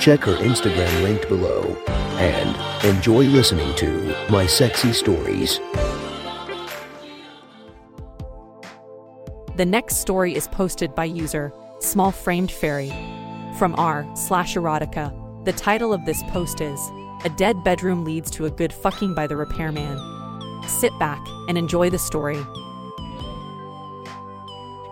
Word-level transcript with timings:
Check 0.00 0.20
her 0.20 0.36
Instagram 0.36 1.02
linked 1.02 1.28
below 1.28 1.76
and 2.16 2.86
enjoy 2.86 3.24
listening 3.24 3.76
to 3.76 4.16
My 4.30 4.46
Sexy 4.46 4.94
Stories. 4.94 5.60
The 9.56 9.66
next 9.66 9.96
story 9.96 10.34
is 10.34 10.48
posted 10.48 10.94
by 10.94 11.04
user 11.04 11.52
Small 11.80 12.12
Framed 12.12 12.50
Fairy 12.50 12.88
from 13.58 13.74
r 13.76 14.08
slash 14.16 14.54
erotica. 14.54 15.12
The 15.44 15.52
title 15.52 15.92
of 15.92 16.06
this 16.06 16.22
post 16.30 16.62
is 16.62 16.80
A 17.26 17.30
Dead 17.36 17.62
Bedroom 17.62 18.02
Leads 18.02 18.30
to 18.30 18.46
a 18.46 18.50
Good 18.50 18.72
Fucking 18.72 19.14
by 19.14 19.26
the 19.26 19.36
Repairman. 19.36 19.98
Sit 20.66 20.98
back 20.98 21.22
and 21.46 21.58
enjoy 21.58 21.90
the 21.90 21.98
story. 21.98 22.42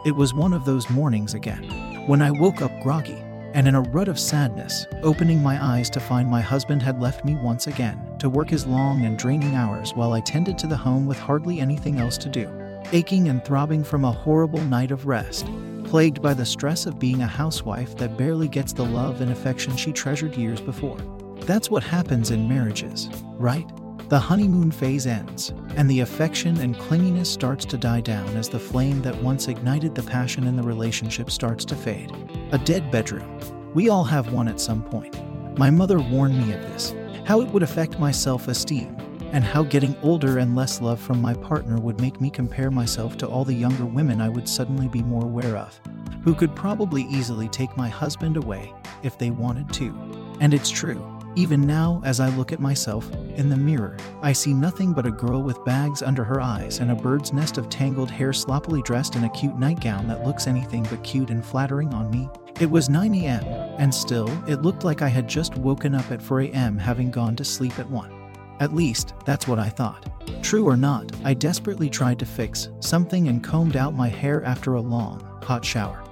It 0.05 0.17
was 0.17 0.35
one 0.35 0.53
of 0.53 0.67
those 0.67 0.91
mornings 0.91 1.33
again, 1.33 1.65
when 2.07 2.21
I 2.21 2.31
woke 2.31 2.61
up 2.61 2.73
groggy 2.83 3.25
and 3.55 3.67
in 3.67 3.75
a 3.75 3.81
rut 3.81 4.09
of 4.09 4.19
sadness, 4.19 4.87
opening 5.03 5.43
my 5.43 5.63
eyes 5.63 5.89
to 5.91 6.01
find 6.01 6.29
my 6.29 6.41
husband 6.41 6.83
had 6.83 7.01
left 7.01 7.25
me 7.25 7.35
once 7.35 7.67
again 7.67 8.01
to 8.19 8.29
work 8.29 8.51
his 8.51 8.67
long 8.67 9.05
and 9.05 9.19
draining 9.19 9.55
hours 9.55 9.95
while 9.95 10.13
I 10.13 10.21
tended 10.21 10.59
to 10.59 10.67
the 10.67 10.77
home 10.77 11.07
with 11.07 11.19
hardly 11.19 11.61
anything 11.61 11.99
else 11.99 12.19
to 12.19 12.29
do. 12.29 12.51
Aching 12.93 13.29
and 13.29 13.45
throbbing 13.45 13.85
from 13.85 14.05
a 14.05 14.13
horrible 14.13 14.63
night 14.65 14.91
of 14.91 15.07
rest, 15.07 15.47
plagued 15.85 16.21
by 16.21 16.35
the 16.35 16.47
stress 16.47 16.87
of 16.87 16.99
being 16.99 17.23
a 17.23 17.27
housewife 17.27 17.97
that 17.97 18.17
barely 18.17 18.49
gets 18.49 18.73
the 18.73 18.85
love 18.85 19.21
and 19.21 19.31
affection 19.31 19.77
she 19.77 19.93
treasured 19.93 20.37
years 20.37 20.61
before. 20.61 20.99
That's 21.41 21.71
what 21.71 21.83
happens 21.83 22.31
in 22.31 22.49
marriages, 22.49 23.09
right? 23.39 23.67
The 24.09 24.19
honeymoon 24.19 24.71
phase 24.71 25.07
ends, 25.07 25.53
and 25.77 25.89
the 25.91 26.01
affection 26.01 26.59
and 26.61 26.75
clinginess 26.77 27.27
starts 27.27 27.65
to 27.67 27.77
die 27.77 28.01
down 28.01 28.37
as 28.37 28.49
the 28.49 28.59
flame 28.59 29.03
that 29.03 29.23
once 29.23 29.49
ignited 29.49 29.95
the 29.95 30.03
passion 30.03 30.47
in 30.47 30.57
the 30.57 30.63
relationship 30.63 31.31
starts 31.31 31.65
to 31.67 31.75
fade. 31.75 32.11
A 32.51 32.57
dead 32.57 32.91
bedroom. 32.91 33.39
We 33.75 33.91
all 33.91 34.05
have 34.05 34.33
one 34.33 34.49
at 34.49 34.59
some 34.59 34.83
point. 34.83 35.15
My 35.59 35.69
mother 35.69 36.01
warned 36.01 36.39
me 36.39 36.55
of 36.55 36.63
this, 36.63 36.95
how 37.27 37.43
it 37.43 37.49
would 37.49 37.63
affect 37.63 37.99
my 37.99 38.11
self 38.11 38.49
esteem, 38.49 38.97
and 39.33 39.45
how 39.45 39.65
getting 39.65 39.95
older 40.03 40.39
and 40.39 40.57
less 40.57 40.81
love 40.81 40.99
from 40.99 41.21
my 41.21 41.35
partner 41.35 41.79
would 41.79 42.01
make 42.01 42.23
me 42.23 42.31
compare 42.31 42.71
myself 42.71 43.19
to 43.19 43.29
all 43.29 43.45
the 43.45 43.53
younger 43.53 43.85
women 43.85 44.23
I 44.23 44.31
would 44.31 44.49
suddenly 44.49 44.89
be 44.89 45.03
more 45.03 45.25
aware 45.25 45.59
of, 45.59 45.79
who 46.25 46.35
could 46.35 46.57
probably 46.57 47.03
easily 47.11 47.49
take 47.51 47.77
my 47.77 47.91
husband 47.91 48.39
away 48.39 48.73
if 49.03 49.19
they 49.19 49.29
wanted 49.29 49.71
to. 49.75 49.95
And 50.41 50.55
it's 50.55 50.71
true. 50.71 51.18
Even 51.37 51.61
now, 51.61 52.03
as 52.05 52.21
I 52.21 52.29
look 52.31 52.53
at 52.53 52.61
myself 52.61 53.09
in 53.37 53.49
the 53.49 53.57
mirror, 53.57 53.97
I 54.23 54.33
see 54.33 54.53
nothing 54.53 54.93
but 54.93 55.07
a 55.07 55.11
girl 55.11 55.43
with 55.43 55.65
bags 55.65 56.03
under 56.03 56.25
her 56.25 56.41
eyes 56.41 56.81
and 56.81 56.91
a 56.91 56.97
bird's 56.97 57.33
nest 57.33 57.59
of 57.59 57.69
tangled 57.69 58.11
hair 58.11 58.33
sloppily 58.33 58.83
dressed 58.83 59.15
in 59.15 59.25
a 59.25 59.31
cute 59.31 59.57
nightgown 59.57 60.09
that 60.09 60.25
looks 60.25 60.47
anything 60.47 60.83
but 60.85 61.05
cute 61.05 61.31
and 61.31 61.45
flattering 61.45 61.95
on 61.95 62.11
me. 62.11 62.29
It 62.61 62.71
was 62.71 62.89
9 62.89 63.15
a.m., 63.15 63.45
and 63.79 63.95
still, 63.95 64.29
it 64.49 64.63
looked 64.63 64.83
like 64.83 65.01
I 65.01 65.09
had 65.09 65.29
just 65.29 65.57
woken 65.57 65.95
up 65.95 66.11
at 66.11 66.21
4 66.21 66.41
a.m., 66.41 66.77
having 66.77 67.11
gone 67.11 67.37
to 67.37 67.45
sleep 67.45 67.79
at 67.79 67.89
1. 67.89 68.11
At 68.59 68.75
least, 68.75 69.15
that's 69.25 69.47
what 69.47 69.61
I 69.61 69.69
thought. 69.69 70.11
True 70.43 70.65
or 70.67 70.77
not, 70.77 71.13
I 71.25 71.35
desperately 71.35 71.89
tried 71.89 72.19
to 72.19 72.27
fix 72.27 72.69
something 72.81 73.29
and 73.29 73.45
combed 73.45 73.77
out 73.77 73.95
my 73.95 74.09
hair 74.09 74.43
after 74.43 74.75
a 74.75 74.81
long, 74.81 75.21
hot 75.45 75.65
shower. 75.65 76.03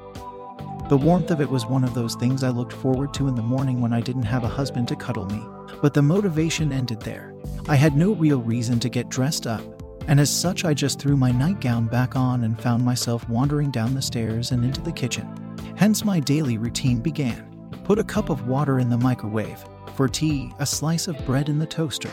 The 0.88 0.96
warmth 0.96 1.32
of 1.32 1.40
it 1.40 1.50
was 1.50 1.66
one 1.66 1.82
of 1.82 1.94
those 1.94 2.14
things 2.14 2.44
I 2.44 2.50
looked 2.50 2.72
forward 2.72 3.12
to 3.14 3.26
in 3.26 3.34
the 3.34 3.42
morning 3.42 3.80
when 3.80 3.92
I 3.92 4.00
didn't 4.00 4.22
have 4.22 4.44
a 4.44 4.48
husband 4.48 4.86
to 4.86 4.94
cuddle 4.94 5.26
me. 5.26 5.42
But 5.82 5.94
the 5.94 6.02
motivation 6.02 6.72
ended 6.72 7.00
there. 7.00 7.34
I 7.68 7.74
had 7.74 7.96
no 7.96 8.12
real 8.12 8.40
reason 8.40 8.78
to 8.78 8.88
get 8.88 9.08
dressed 9.08 9.48
up, 9.48 9.62
and 10.06 10.20
as 10.20 10.30
such, 10.30 10.64
I 10.64 10.74
just 10.74 11.00
threw 11.00 11.16
my 11.16 11.32
nightgown 11.32 11.88
back 11.88 12.14
on 12.14 12.44
and 12.44 12.60
found 12.60 12.84
myself 12.84 13.28
wandering 13.28 13.72
down 13.72 13.94
the 13.94 14.00
stairs 14.00 14.52
and 14.52 14.64
into 14.64 14.80
the 14.80 14.92
kitchen. 14.92 15.28
Hence, 15.74 16.04
my 16.04 16.20
daily 16.20 16.56
routine 16.56 17.00
began. 17.00 17.68
Put 17.82 17.98
a 17.98 18.04
cup 18.04 18.30
of 18.30 18.46
water 18.46 18.78
in 18.78 18.88
the 18.88 18.96
microwave. 18.96 19.64
For 19.96 20.06
tea, 20.06 20.52
a 20.60 20.66
slice 20.66 21.08
of 21.08 21.26
bread 21.26 21.48
in 21.48 21.58
the 21.58 21.66
toaster. 21.66 22.10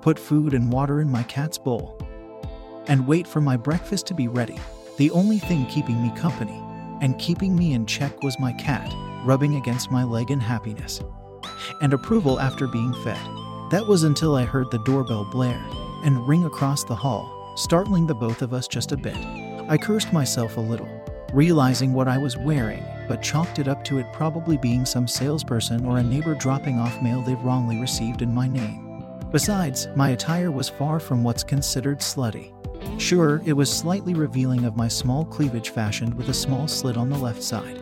Put 0.00 0.18
food 0.18 0.54
and 0.54 0.72
water 0.72 1.02
in 1.02 1.10
my 1.10 1.24
cat's 1.24 1.58
bowl. 1.58 2.00
And 2.86 3.06
wait 3.06 3.26
for 3.26 3.42
my 3.42 3.58
breakfast 3.58 4.06
to 4.06 4.14
be 4.14 4.28
ready. 4.28 4.58
The 4.96 5.10
only 5.10 5.38
thing 5.38 5.66
keeping 5.66 6.02
me 6.02 6.10
company 6.16 6.63
and 7.00 7.18
keeping 7.18 7.56
me 7.56 7.74
in 7.74 7.86
check 7.86 8.22
was 8.22 8.38
my 8.38 8.52
cat, 8.52 8.92
rubbing 9.24 9.56
against 9.56 9.90
my 9.90 10.04
leg 10.04 10.30
in 10.30 10.40
happiness. 10.40 11.00
And 11.80 11.92
approval 11.92 12.40
after 12.40 12.66
being 12.66 12.92
fed. 13.04 13.20
That 13.70 13.86
was 13.86 14.04
until 14.04 14.36
I 14.36 14.44
heard 14.44 14.70
the 14.70 14.82
doorbell 14.84 15.24
blare 15.24 15.64
and 16.04 16.28
ring 16.28 16.44
across 16.44 16.84
the 16.84 16.94
hall, 16.94 17.52
startling 17.56 18.06
the 18.06 18.14
both 18.14 18.42
of 18.42 18.52
us 18.52 18.68
just 18.68 18.92
a 18.92 18.96
bit. 18.96 19.16
I 19.68 19.76
cursed 19.76 20.12
myself 20.12 20.56
a 20.56 20.60
little, 20.60 20.88
realizing 21.32 21.92
what 21.92 22.06
I 22.06 22.18
was 22.18 22.36
wearing, 22.36 22.84
but 23.08 23.22
chalked 23.22 23.58
it 23.58 23.68
up 23.68 23.82
to 23.84 23.98
it 23.98 24.12
probably 24.12 24.56
being 24.56 24.86
some 24.86 25.08
salesperson 25.08 25.84
or 25.84 25.98
a 25.98 26.02
neighbor 26.02 26.34
dropping 26.34 26.78
off 26.78 27.02
mail 27.02 27.22
they've 27.22 27.42
wrongly 27.42 27.80
received 27.80 28.22
in 28.22 28.32
my 28.32 28.46
name. 28.46 29.04
Besides, 29.32 29.88
my 29.96 30.10
attire 30.10 30.52
was 30.52 30.68
far 30.68 31.00
from 31.00 31.24
what's 31.24 31.42
considered 31.42 31.98
slutty. 31.98 32.53
Sure, 32.98 33.42
it 33.44 33.52
was 33.52 33.72
slightly 33.72 34.14
revealing 34.14 34.64
of 34.64 34.76
my 34.76 34.88
small 34.88 35.24
cleavage 35.24 35.70
fashioned 35.70 36.14
with 36.14 36.28
a 36.28 36.34
small 36.34 36.68
slit 36.68 36.96
on 36.96 37.10
the 37.10 37.18
left 37.18 37.42
side. 37.42 37.80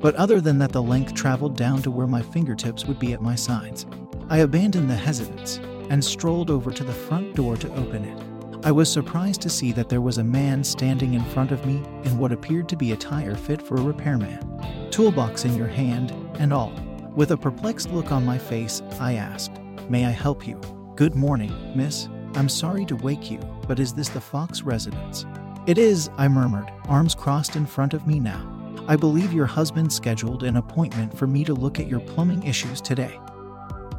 But 0.00 0.14
other 0.14 0.40
than 0.40 0.58
that, 0.58 0.72
the 0.72 0.82
length 0.82 1.14
traveled 1.14 1.56
down 1.56 1.82
to 1.82 1.90
where 1.90 2.06
my 2.06 2.22
fingertips 2.22 2.84
would 2.86 2.98
be 2.98 3.12
at 3.12 3.22
my 3.22 3.34
sides. 3.34 3.86
I 4.28 4.38
abandoned 4.38 4.88
the 4.88 4.94
hesitance 4.94 5.58
and 5.90 6.02
strolled 6.02 6.50
over 6.50 6.70
to 6.70 6.84
the 6.84 6.92
front 6.92 7.34
door 7.34 7.56
to 7.56 7.74
open 7.74 8.04
it. 8.04 8.22
I 8.64 8.72
was 8.72 8.90
surprised 8.90 9.42
to 9.42 9.50
see 9.50 9.72
that 9.72 9.90
there 9.90 10.00
was 10.00 10.16
a 10.16 10.24
man 10.24 10.64
standing 10.64 11.12
in 11.12 11.24
front 11.26 11.52
of 11.52 11.66
me 11.66 11.82
in 12.04 12.16
what 12.16 12.32
appeared 12.32 12.66
to 12.70 12.76
be 12.76 12.92
attire 12.92 13.34
fit 13.34 13.60
for 13.60 13.76
a 13.76 13.82
repairman. 13.82 14.88
Toolbox 14.90 15.44
in 15.44 15.54
your 15.54 15.66
hand, 15.66 16.12
and 16.38 16.52
all. 16.52 16.72
With 17.14 17.32
a 17.32 17.36
perplexed 17.36 17.90
look 17.90 18.10
on 18.10 18.24
my 18.24 18.38
face, 18.38 18.80
I 18.98 19.14
asked, 19.14 19.60
May 19.90 20.06
I 20.06 20.10
help 20.10 20.46
you? 20.46 20.58
Good 20.96 21.14
morning, 21.14 21.52
miss. 21.76 22.08
I'm 22.36 22.48
sorry 22.48 22.86
to 22.86 22.96
wake 22.96 23.30
you, 23.30 23.38
but 23.64 23.80
is 23.80 23.92
this 23.92 24.08
the 24.08 24.20
Fox 24.20 24.62
residence? 24.62 25.26
It 25.66 25.78
is, 25.78 26.10
I 26.18 26.28
murmured, 26.28 26.70
arms 26.88 27.14
crossed 27.14 27.56
in 27.56 27.66
front 27.66 27.94
of 27.94 28.06
me 28.06 28.20
now. 28.20 28.50
I 28.86 28.96
believe 28.96 29.32
your 29.32 29.46
husband 29.46 29.92
scheduled 29.92 30.42
an 30.42 30.56
appointment 30.56 31.16
for 31.16 31.26
me 31.26 31.42
to 31.44 31.54
look 31.54 31.80
at 31.80 31.88
your 31.88 32.00
plumbing 32.00 32.42
issues 32.42 32.80
today. 32.80 33.18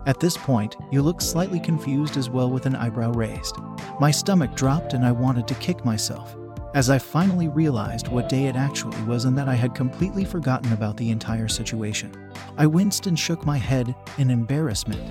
At 0.05 0.19
this 0.19 0.37
point, 0.37 0.75
you 0.91 1.01
looked 1.01 1.23
slightly 1.23 1.59
confused 1.59 2.17
as 2.17 2.29
well 2.29 2.51
with 2.51 2.67
an 2.67 2.75
eyebrow 2.75 3.11
raised. 3.13 3.55
My 3.99 4.11
stomach 4.11 4.55
dropped 4.55 4.93
and 4.93 5.03
I 5.03 5.11
wanted 5.11 5.47
to 5.47 5.55
kick 5.55 5.83
myself, 5.83 6.35
as 6.75 6.91
I 6.91 6.99
finally 6.99 7.47
realized 7.47 8.09
what 8.09 8.29
day 8.29 8.45
it 8.45 8.55
actually 8.55 9.01
was 9.03 9.25
and 9.25 9.35
that 9.37 9.49
I 9.49 9.55
had 9.55 9.73
completely 9.73 10.23
forgotten 10.23 10.71
about 10.73 10.97
the 10.97 11.09
entire 11.09 11.47
situation. 11.47 12.31
I 12.57 12.67
winced 12.67 13.07
and 13.07 13.17
shook 13.17 13.45
my 13.45 13.57
head 13.57 13.95
in 14.19 14.29
embarrassment. 14.29 15.01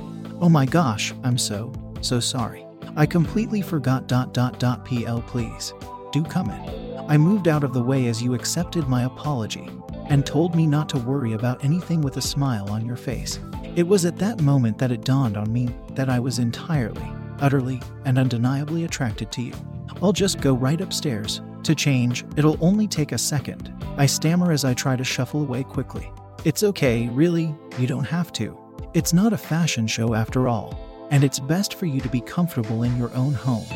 Oh 0.41 0.49
my 0.49 0.67
gosh, 0.67 1.13
I'm 1.25 1.39
so, 1.39 1.73
so 2.01 2.21
sorry. 2.21 2.65
I 2.97 3.07
completely 3.07 3.61
forgot 3.61 4.07
dot 4.07 4.33
dot 4.33 4.61
dot 4.61 4.85
pl 4.85 5.21
please. 5.23 5.75
Do 6.13 6.23
come 6.23 6.49
in. 6.49 6.97
I 7.09 7.19
moved 7.19 7.49
out 7.49 7.65
of 7.65 7.73
the 7.73 7.83
way 7.83 8.07
as 8.07 8.23
you 8.23 8.35
accepted 8.35 8.87
my 8.87 9.03
apology 9.03 9.69
and 10.09 10.25
told 10.25 10.55
me 10.55 10.65
not 10.65 10.89
to 10.91 10.99
worry 10.99 11.33
about 11.33 11.65
anything 11.65 12.03
with 12.03 12.19
a 12.19 12.23
smile 12.23 12.71
on 12.71 12.87
your 12.87 12.97
face. 12.97 13.41
It 13.75 13.89
was 13.89 14.05
at 14.05 14.19
that 14.19 14.43
moment 14.43 14.79
that 14.79 14.93
it 14.93 15.05
dawned 15.05 15.37
on 15.37 15.53
me 15.53 15.75
that 15.91 16.09
I 16.09 16.21
was 16.21 16.39
entirely, 16.39 17.11
utterly, 17.41 17.83
and 18.05 18.17
undeniably 18.17 18.85
attracted 18.85 19.33
to 19.33 19.43
you. 19.43 19.55
I'll 20.01 20.13
just 20.13 20.41
go 20.41 20.55
right 20.55 20.81
upstairs. 20.81 21.41
To 21.65 21.75
change, 21.75 22.25
it'll 22.37 22.59
only 22.61 22.87
take 22.87 23.11
a 23.11 23.19
second. 23.19 23.75
I 23.97 24.07
stammer 24.07 24.53
as 24.53 24.65
I 24.65 24.73
try 24.73 24.95
to 24.95 25.03
shuffle 25.03 25.41
away 25.41 25.65
quickly. 25.65 26.13
It's 26.45 26.63
okay, 26.63 27.09
really, 27.09 27.55
you 27.77 27.89
don't 27.89 28.05
have 28.05 28.33
to. 28.35 28.57
It's 28.93 29.13
not 29.13 29.33
a 29.33 29.39
fashion 29.39 29.89
show 29.89 30.15
after 30.15 30.47
all 30.47 30.94
and 31.11 31.25
it's 31.25 31.39
best 31.39 31.75
for 31.75 31.87
you 31.87 32.01
to 32.01 32.09
be 32.09 32.21
comfortable 32.21 32.83
in 32.83 32.97
your 32.97 33.13
own 33.15 33.35
home. 33.35 33.67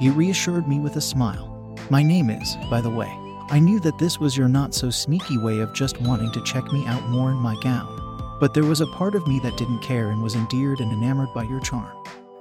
You 0.00 0.12
reassured 0.12 0.68
me 0.68 0.78
with 0.78 0.96
a 0.96 1.00
smile. 1.00 1.48
My 1.90 2.02
name 2.02 2.30
is, 2.30 2.56
by 2.70 2.80
the 2.80 2.90
way. 2.90 3.10
I 3.50 3.58
knew 3.58 3.80
that 3.80 3.98
this 3.98 4.18
was 4.18 4.36
your 4.36 4.48
not 4.48 4.74
so 4.74 4.90
sneaky 4.90 5.36
way 5.38 5.60
of 5.60 5.74
just 5.74 6.00
wanting 6.00 6.32
to 6.32 6.42
check 6.44 6.64
me 6.72 6.86
out 6.86 7.02
more 7.08 7.30
in 7.30 7.36
my 7.36 7.54
gown, 7.62 8.36
but 8.40 8.54
there 8.54 8.64
was 8.64 8.80
a 8.80 8.86
part 8.86 9.14
of 9.14 9.26
me 9.26 9.40
that 9.40 9.56
didn't 9.56 9.82
care 9.82 10.10
and 10.10 10.22
was 10.22 10.34
endeared 10.34 10.80
and 10.80 10.92
enamored 10.92 11.32
by 11.34 11.42
your 11.42 11.60
charm. 11.60 11.92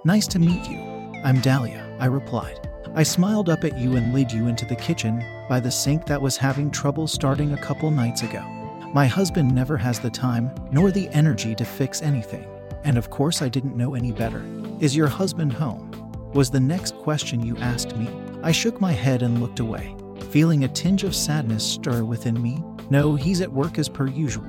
Nice 0.06 0.28
to 0.28 0.40
meet 0.40 0.70
you. 0.70 0.80
I'm 1.24 1.42
Dahlia, 1.42 1.96
I 2.00 2.06
replied. 2.06 2.70
I 2.96 3.04
smiled 3.04 3.50
up 3.50 3.64
at 3.64 3.78
you 3.78 3.96
and 3.96 4.14
led 4.14 4.32
you 4.32 4.48
into 4.48 4.66
the 4.66 4.76
kitchen 4.76 5.24
by 5.48 5.60
the 5.60 5.72
sink 5.72 6.06
that 6.06 6.22
was 6.22 6.38
having 6.38 6.72
trouble 6.72 7.08
starting 7.08 7.54
a 7.54 7.62
couple 7.62 7.92
nights 7.92 8.24
ago. 8.24 8.42
My 8.94 9.08
husband 9.08 9.54
never 9.54 9.78
has 9.78 10.00
the 10.00 10.10
time 10.10 10.54
nor 10.72 10.92
the 10.92 11.08
energy 11.10 11.56
to 11.56 11.64
fix 11.64 12.02
anything 12.02 12.46
and 12.84 12.98
of 12.98 13.10
course 13.10 13.42
I 13.42 13.50
didn't 13.50 13.78
know 13.78 13.96
any 13.96 14.12
better. 14.12 14.44
Is 14.80 14.96
your 14.96 15.08
husband 15.08 15.54
home? 15.54 15.90
Was 16.34 16.50
the 16.50 16.60
next 16.60 16.96
question 16.98 17.46
you 17.46 17.58
asked 17.58 17.96
me. 17.98 18.10
I 18.44 18.52
shook 18.52 18.82
my 18.82 18.92
head 18.92 19.22
and 19.22 19.42
looked 19.42 19.60
away, 19.60 19.96
feeling 20.30 20.64
a 20.64 20.68
tinge 20.68 21.04
of 21.04 21.16
sadness 21.16 21.64
stir 21.64 22.04
within 22.04 22.42
me. 22.42 22.64
No, 22.90 23.16
he's 23.16 23.42
at 23.42 23.52
work 23.52 23.78
as 23.78 23.90
per 23.90 24.08
usual. 24.08 24.48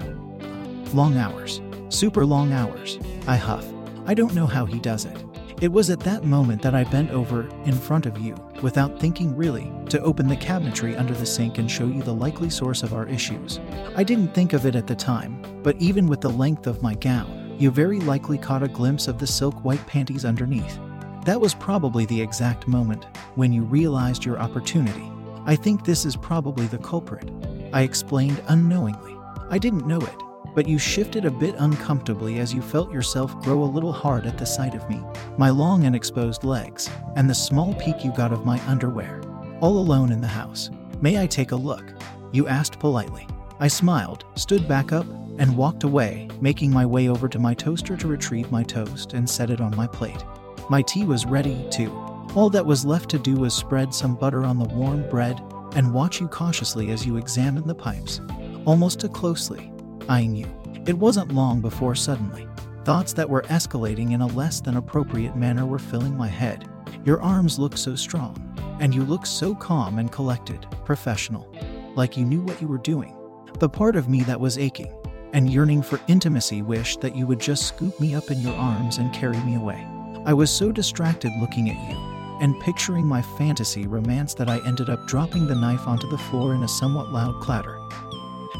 Long 0.94 1.16
hours. 1.16 1.60
Super 1.88 2.24
long 2.24 2.52
hours. 2.52 2.98
I 3.26 3.36
huff. 3.36 3.66
I 4.06 4.14
don't 4.14 4.34
know 4.34 4.46
how 4.46 4.64
he 4.64 4.78
does 4.78 5.04
it. 5.04 5.24
It 5.60 5.70
was 5.70 5.90
at 5.90 6.00
that 6.00 6.24
moment 6.24 6.60
that 6.62 6.74
I 6.74 6.82
bent 6.82 7.12
over 7.12 7.48
in 7.66 7.72
front 7.74 8.06
of 8.06 8.18
you, 8.18 8.34
without 8.62 8.98
thinking 8.98 9.36
really, 9.36 9.70
to 9.90 10.00
open 10.02 10.26
the 10.26 10.36
cabinetry 10.36 10.98
under 10.98 11.14
the 11.14 11.24
sink 11.24 11.58
and 11.58 11.70
show 11.70 11.86
you 11.86 12.02
the 12.02 12.12
likely 12.12 12.50
source 12.50 12.82
of 12.82 12.94
our 12.94 13.06
issues. 13.06 13.60
I 13.94 14.02
didn't 14.02 14.34
think 14.34 14.54
of 14.54 14.66
it 14.66 14.74
at 14.74 14.88
the 14.88 14.96
time, 14.96 15.40
but 15.62 15.76
even 15.76 16.08
with 16.08 16.20
the 16.20 16.30
length 16.30 16.66
of 16.66 16.82
my 16.82 16.94
gown, 16.94 17.41
you 17.62 17.70
very 17.70 18.00
likely 18.00 18.36
caught 18.36 18.64
a 18.64 18.68
glimpse 18.68 19.06
of 19.06 19.18
the 19.18 19.26
silk 19.26 19.54
white 19.64 19.86
panties 19.86 20.24
underneath. 20.24 20.80
That 21.24 21.40
was 21.40 21.54
probably 21.54 22.04
the 22.06 22.20
exact 22.20 22.66
moment 22.66 23.06
when 23.36 23.52
you 23.52 23.62
realized 23.62 24.24
your 24.24 24.40
opportunity. 24.40 25.08
I 25.46 25.54
think 25.54 25.84
this 25.84 26.04
is 26.04 26.16
probably 26.16 26.66
the 26.66 26.78
culprit. 26.78 27.30
I 27.72 27.82
explained 27.82 28.42
unknowingly. 28.48 29.16
I 29.48 29.58
didn't 29.58 29.86
know 29.86 30.00
it, 30.00 30.22
but 30.56 30.66
you 30.66 30.76
shifted 30.76 31.24
a 31.24 31.30
bit 31.30 31.54
uncomfortably 31.56 32.40
as 32.40 32.52
you 32.52 32.60
felt 32.60 32.92
yourself 32.92 33.40
grow 33.42 33.62
a 33.62 33.74
little 33.74 33.92
hard 33.92 34.26
at 34.26 34.38
the 34.38 34.46
sight 34.46 34.74
of 34.74 34.90
me, 34.90 35.00
my 35.38 35.50
long 35.50 35.84
and 35.84 35.94
exposed 35.94 36.42
legs, 36.42 36.90
and 37.14 37.30
the 37.30 37.34
small 37.34 37.74
peek 37.74 38.04
you 38.04 38.12
got 38.12 38.32
of 38.32 38.44
my 38.44 38.60
underwear. 38.66 39.22
All 39.60 39.78
alone 39.78 40.10
in 40.10 40.20
the 40.20 40.26
house. 40.26 40.68
May 41.00 41.22
I 41.22 41.28
take 41.28 41.52
a 41.52 41.56
look? 41.56 41.94
You 42.32 42.48
asked 42.48 42.80
politely. 42.80 43.28
I 43.60 43.68
smiled, 43.68 44.24
stood 44.34 44.66
back 44.66 44.90
up, 44.90 45.06
and 45.38 45.56
walked 45.56 45.84
away, 45.84 46.28
making 46.40 46.70
my 46.70 46.84
way 46.84 47.08
over 47.08 47.28
to 47.28 47.38
my 47.38 47.54
toaster 47.54 47.96
to 47.96 48.08
retrieve 48.08 48.50
my 48.50 48.62
toast 48.62 49.12
and 49.12 49.28
set 49.28 49.50
it 49.50 49.60
on 49.60 49.76
my 49.76 49.86
plate. 49.86 50.24
My 50.68 50.82
tea 50.82 51.04
was 51.04 51.26
ready, 51.26 51.66
too. 51.70 51.90
All 52.34 52.50
that 52.50 52.64
was 52.64 52.84
left 52.84 53.10
to 53.10 53.18
do 53.18 53.34
was 53.34 53.54
spread 53.54 53.92
some 53.92 54.14
butter 54.14 54.44
on 54.44 54.58
the 54.58 54.68
warm 54.74 55.08
bread 55.08 55.40
and 55.74 55.92
watch 55.92 56.20
you 56.20 56.28
cautiously 56.28 56.90
as 56.90 57.06
you 57.06 57.16
examined 57.16 57.66
the 57.66 57.74
pipes, 57.74 58.20
almost 58.64 59.00
too 59.00 59.08
closely, 59.08 59.72
eyeing 60.08 60.36
you. 60.36 60.46
It 60.86 60.98
wasn't 60.98 61.34
long 61.34 61.60
before 61.60 61.94
suddenly, 61.94 62.46
thoughts 62.84 63.12
that 63.14 63.28
were 63.28 63.42
escalating 63.42 64.12
in 64.12 64.20
a 64.20 64.26
less 64.28 64.60
than 64.60 64.76
appropriate 64.76 65.36
manner 65.36 65.66
were 65.66 65.78
filling 65.78 66.16
my 66.16 66.28
head. 66.28 66.68
Your 67.04 67.20
arms 67.22 67.58
looked 67.58 67.78
so 67.78 67.94
strong, 67.94 68.36
and 68.80 68.94
you 68.94 69.02
looked 69.02 69.28
so 69.28 69.54
calm 69.54 69.98
and 69.98 70.10
collected, 70.10 70.66
professional, 70.84 71.52
like 71.94 72.16
you 72.16 72.24
knew 72.24 72.42
what 72.42 72.60
you 72.60 72.68
were 72.68 72.78
doing. 72.78 73.16
The 73.58 73.68
part 73.68 73.96
of 73.96 74.08
me 74.08 74.22
that 74.22 74.40
was 74.40 74.58
aching 74.58 74.92
and 75.32 75.50
yearning 75.50 75.82
for 75.82 76.00
intimacy 76.08 76.62
wished 76.62 77.00
that 77.00 77.16
you 77.16 77.26
would 77.26 77.40
just 77.40 77.66
scoop 77.66 77.98
me 78.00 78.14
up 78.14 78.30
in 78.30 78.40
your 78.40 78.54
arms 78.54 78.98
and 78.98 79.12
carry 79.12 79.38
me 79.38 79.56
away. 79.56 79.86
I 80.24 80.32
was 80.32 80.50
so 80.50 80.72
distracted 80.72 81.32
looking 81.40 81.70
at 81.70 81.90
you 81.90 81.96
and 82.40 82.60
picturing 82.60 83.06
my 83.06 83.22
fantasy 83.22 83.86
romance 83.86 84.34
that 84.34 84.48
I 84.48 84.60
ended 84.66 84.90
up 84.90 85.06
dropping 85.06 85.46
the 85.46 85.54
knife 85.54 85.86
onto 85.86 86.08
the 86.08 86.18
floor 86.18 86.54
in 86.54 86.62
a 86.62 86.68
somewhat 86.68 87.10
loud 87.10 87.40
clatter 87.40 87.78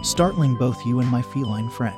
startling 0.02 0.56
both 0.56 0.84
you 0.84 1.00
and 1.00 1.08
my 1.08 1.22
feline 1.22 1.70
friend. 1.70 1.96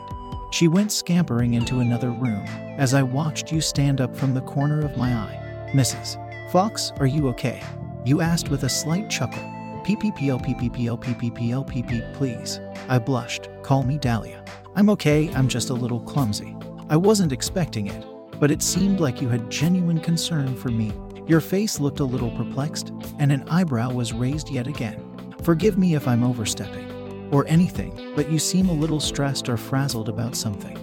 She 0.50 0.69
went 0.69 0.93
scampering 0.93 1.55
into 1.55 1.81
another 1.81 2.11
room 2.11 2.44
as 2.79 2.94
I 2.94 3.03
watched 3.03 3.50
you 3.50 3.61
stand 3.61 4.00
up 4.00 4.15
from 4.15 4.35
the 4.35 4.43
corner 4.43 4.85
of 4.85 4.97
my 4.97 5.12
eye. 5.12 5.71
Mrs. 5.73 6.21
Fox, 6.53 6.93
are 6.99 7.06
you 7.06 7.29
okay? 7.29 7.62
You 8.05 8.21
asked 8.21 8.50
with 8.50 8.65
a 8.65 8.69
slight 8.69 9.11
chuckle. 9.11 9.43
PPPL, 9.82 10.31
oh, 10.31 10.97
oh, 10.97 12.03
oh, 12.03 12.17
please. 12.17 12.61
I 12.88 12.99
blushed. 12.99 13.49
Call 13.62 13.82
me 13.82 13.99
Dahlia. 13.99 14.44
I'm 14.76 14.91
okay, 14.91 15.32
I'm 15.35 15.47
just 15.47 15.71
a 15.71 15.75
little 15.75 16.00
clumsy. 16.00 16.56
I 16.91 16.97
wasn't 16.97 17.31
expecting 17.31 17.87
it, 17.87 18.05
but 18.41 18.50
it 18.50 18.61
seemed 18.61 18.99
like 18.99 19.23
you 19.23 19.29
had 19.29 19.49
genuine 19.49 20.00
concern 20.00 20.56
for 20.56 20.69
me. 20.69 20.93
Your 21.29 21.41
face 21.41 21.79
looked 21.79 22.00
a 22.00 22.05
little 22.05 22.32
perplexed, 22.32 22.91
and 23.21 23.31
an 23.31 23.49
eyebrow 23.49 23.93
was 23.93 24.12
raised 24.12 24.50
yet 24.50 24.67
again. 24.67 25.00
Forgive 25.44 25.79
me 25.79 25.94
if 25.94 26.09
I'm 26.09 26.25
overstepping 26.25 27.29
or 27.31 27.47
anything, 27.47 28.12
but 28.17 28.29
you 28.29 28.41
seem 28.41 28.69
a 28.69 28.73
little 28.73 28.99
stressed 28.99 29.49
or 29.49 29.56
frazzled 29.56 30.09
about 30.09 30.35
something. 30.35 30.76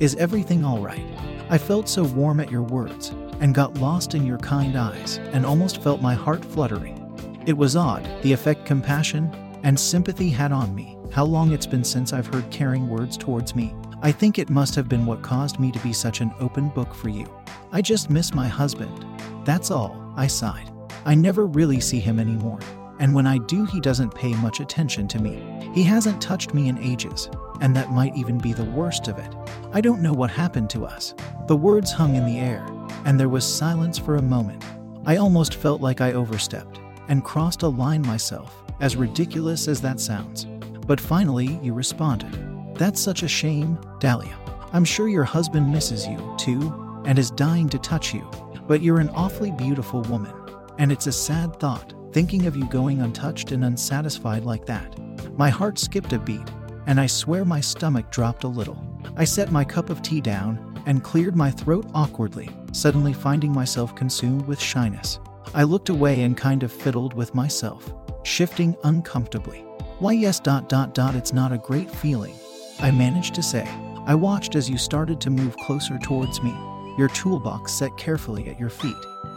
Is 0.00 0.16
everything 0.16 0.64
all 0.64 0.80
right? 0.80 1.06
I 1.48 1.56
felt 1.56 1.88
so 1.88 2.02
warm 2.02 2.40
at 2.40 2.50
your 2.50 2.62
words 2.62 3.10
and 3.40 3.54
got 3.54 3.78
lost 3.78 4.16
in 4.16 4.26
your 4.26 4.38
kind 4.38 4.76
eyes 4.76 5.18
and 5.32 5.46
almost 5.46 5.84
felt 5.84 6.02
my 6.02 6.14
heart 6.14 6.44
fluttering. 6.44 7.00
It 7.46 7.56
was 7.56 7.76
odd, 7.76 8.08
the 8.22 8.32
effect 8.32 8.66
compassion 8.66 9.30
and 9.62 9.78
sympathy 9.78 10.30
had 10.30 10.50
on 10.50 10.74
me. 10.74 10.95
How 11.16 11.24
long 11.24 11.50
it's 11.50 11.66
been 11.66 11.82
since 11.82 12.12
I've 12.12 12.28
heard 12.32 12.48
caring 12.52 12.88
words 12.88 13.16
towards 13.16 13.56
me. 13.56 13.74
I 14.02 14.12
think 14.12 14.38
it 14.38 14.50
must 14.50 14.76
have 14.76 14.88
been 14.88 15.04
what 15.04 15.22
caused 15.22 15.58
me 15.58 15.72
to 15.72 15.78
be 15.80 15.92
such 15.92 16.20
an 16.20 16.32
open 16.38 16.68
book 16.68 16.94
for 16.94 17.08
you. 17.08 17.26
I 17.72 17.82
just 17.82 18.08
miss 18.08 18.32
my 18.32 18.46
husband. 18.46 19.04
That's 19.44 19.72
all, 19.72 20.12
I 20.16 20.28
sighed. 20.28 20.70
I 21.04 21.16
never 21.16 21.46
really 21.46 21.80
see 21.80 21.98
him 21.98 22.20
anymore 22.20 22.60
and 22.98 23.14
when 23.14 23.26
I 23.26 23.38
do, 23.38 23.64
he 23.66 23.80
doesn't 23.80 24.14
pay 24.14 24.32
much 24.34 24.60
attention 24.60 25.06
to 25.08 25.20
me. 25.20 25.42
He 25.74 25.82
hasn't 25.82 26.20
touched 26.20 26.54
me 26.54 26.68
in 26.68 26.78
ages, 26.78 27.28
and 27.60 27.76
that 27.76 27.92
might 27.92 28.16
even 28.16 28.38
be 28.38 28.52
the 28.52 28.64
worst 28.64 29.08
of 29.08 29.18
it. 29.18 29.34
I 29.72 29.80
don't 29.80 30.02
know 30.02 30.12
what 30.12 30.30
happened 30.30 30.70
to 30.70 30.86
us. 30.86 31.14
The 31.46 31.56
words 31.56 31.92
hung 31.92 32.14
in 32.14 32.26
the 32.26 32.38
air, 32.38 32.66
and 33.04 33.20
there 33.20 33.28
was 33.28 33.44
silence 33.44 33.98
for 33.98 34.16
a 34.16 34.22
moment. 34.22 34.64
I 35.04 35.16
almost 35.16 35.54
felt 35.54 35.80
like 35.80 36.00
I 36.00 36.12
overstepped 36.12 36.80
and 37.08 37.24
crossed 37.24 37.62
a 37.62 37.68
line 37.68 38.02
myself, 38.02 38.62
as 38.80 38.96
ridiculous 38.96 39.68
as 39.68 39.80
that 39.82 40.00
sounds. 40.00 40.46
But 40.86 41.00
finally, 41.00 41.58
you 41.62 41.72
responded. 41.72 42.32
That's 42.76 43.00
such 43.00 43.22
a 43.22 43.28
shame, 43.28 43.78
Dahlia. 43.98 44.36
I'm 44.72 44.84
sure 44.84 45.08
your 45.08 45.24
husband 45.24 45.70
misses 45.70 46.06
you, 46.06 46.34
too, 46.38 47.02
and 47.06 47.18
is 47.18 47.30
dying 47.30 47.68
to 47.70 47.78
touch 47.78 48.14
you. 48.14 48.28
But 48.66 48.82
you're 48.82 49.00
an 49.00 49.10
awfully 49.10 49.50
beautiful 49.50 50.02
woman, 50.02 50.34
and 50.78 50.90
it's 50.90 51.06
a 51.06 51.12
sad 51.12 51.58
thought 51.58 51.94
thinking 52.12 52.46
of 52.46 52.56
you 52.56 52.66
going 52.68 53.02
untouched 53.02 53.52
and 53.52 53.64
unsatisfied 53.64 54.44
like 54.44 54.64
that. 54.64 54.98
My 55.36 55.50
heart 55.50 55.78
skipped 55.78 56.14
a 56.14 56.18
beat, 56.18 56.48
and 56.86 56.98
I 56.98 57.06
swear 57.06 57.44
my 57.44 57.60
stomach 57.60 58.10
dropped 58.10 58.44
a 58.44 58.48
little. 58.48 58.82
I 59.16 59.24
set 59.24 59.52
my 59.52 59.64
cup 59.64 59.90
of 59.90 60.00
tea 60.02 60.20
down 60.22 60.82
and 60.86 61.04
cleared 61.04 61.36
my 61.36 61.50
throat 61.50 61.86
awkwardly, 61.92 62.48
suddenly 62.72 63.12
finding 63.12 63.52
myself 63.52 63.94
consumed 63.94 64.46
with 64.46 64.58
shyness. 64.58 65.18
I 65.52 65.64
looked 65.64 65.90
away 65.90 66.22
and 66.22 66.36
kind 66.36 66.62
of 66.62 66.72
fiddled 66.72 67.12
with 67.12 67.34
myself, 67.34 67.92
shifting 68.22 68.76
uncomfortably. 68.84 69.64
Why, 69.98 70.12
yes, 70.12 70.40
dot, 70.40 70.68
dot, 70.68 70.92
dot, 70.92 71.14
it's 71.14 71.32
not 71.32 71.52
a 71.52 71.58
great 71.58 71.90
feeling. 71.90 72.34
I 72.80 72.90
managed 72.90 73.34
to 73.36 73.42
say. 73.42 73.66
I 74.06 74.14
watched 74.14 74.54
as 74.54 74.68
you 74.68 74.76
started 74.76 75.22
to 75.22 75.30
move 75.30 75.56
closer 75.56 75.98
towards 75.98 76.42
me, 76.42 76.54
your 76.98 77.08
toolbox 77.08 77.72
set 77.72 77.96
carefully 77.96 78.50
at 78.50 78.60
your 78.60 78.68
feet. 78.68 78.94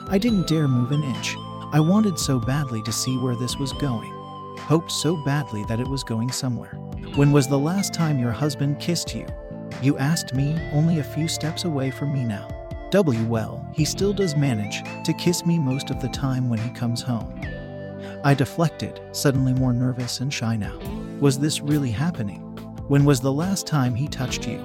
I 0.10 0.18
didn't 0.18 0.50
dare 0.50 0.68
move 0.68 0.92
an 0.92 1.02
inch. 1.02 1.38
I 1.72 1.80
wanted 1.80 2.20
so 2.20 2.42
badly 2.42 2.84
to 2.84 2.92
see 2.92 3.18
where 3.18 3.38
this 3.38 3.56
was 3.56 3.72
going. 3.72 4.12
Hoped 4.58 4.92
so 4.92 5.16
badly 5.24 5.64
that 5.70 5.80
it 5.80 5.88
was 5.88 6.04
going 6.04 6.30
somewhere. 6.30 6.74
When 7.16 7.32
was 7.32 7.48
the 7.48 7.58
last 7.58 7.94
time 7.94 8.20
your 8.20 8.34
husband 8.34 8.82
kissed 8.82 9.16
you? 9.16 9.28
You 9.82 9.98
asked 9.98 10.34
me, 10.34 10.60
only 10.74 11.00
a 11.00 11.04
few 11.06 11.30
steps 11.30 11.64
away 11.64 11.90
from 11.90 12.12
me 12.12 12.26
now. 12.26 12.50
W. 12.90 13.24
Well, 13.28 13.66
he 13.74 13.86
still 13.86 14.12
does 14.12 14.36
manage 14.36 14.84
to 15.06 15.14
kiss 15.14 15.46
me 15.46 15.58
most 15.58 15.90
of 15.90 16.02
the 16.02 16.10
time 16.10 16.50
when 16.50 16.60
he 16.60 16.70
comes 16.72 17.02
home. 17.02 17.42
I 18.24 18.34
deflected, 18.34 19.02
suddenly 19.12 19.54
more 19.54 19.74
nervous 19.74 20.20
and 20.20 20.34
shy 20.34 20.56
now. 20.56 20.78
Was 21.20 21.40
this 21.40 21.62
really 21.62 21.92
happening? 21.92 22.42
When 22.88 23.06
was 23.06 23.22
the 23.22 23.32
last 23.32 23.68
time 23.68 23.96
he 23.96 24.08
touched 24.08 24.48
you? 24.48 24.58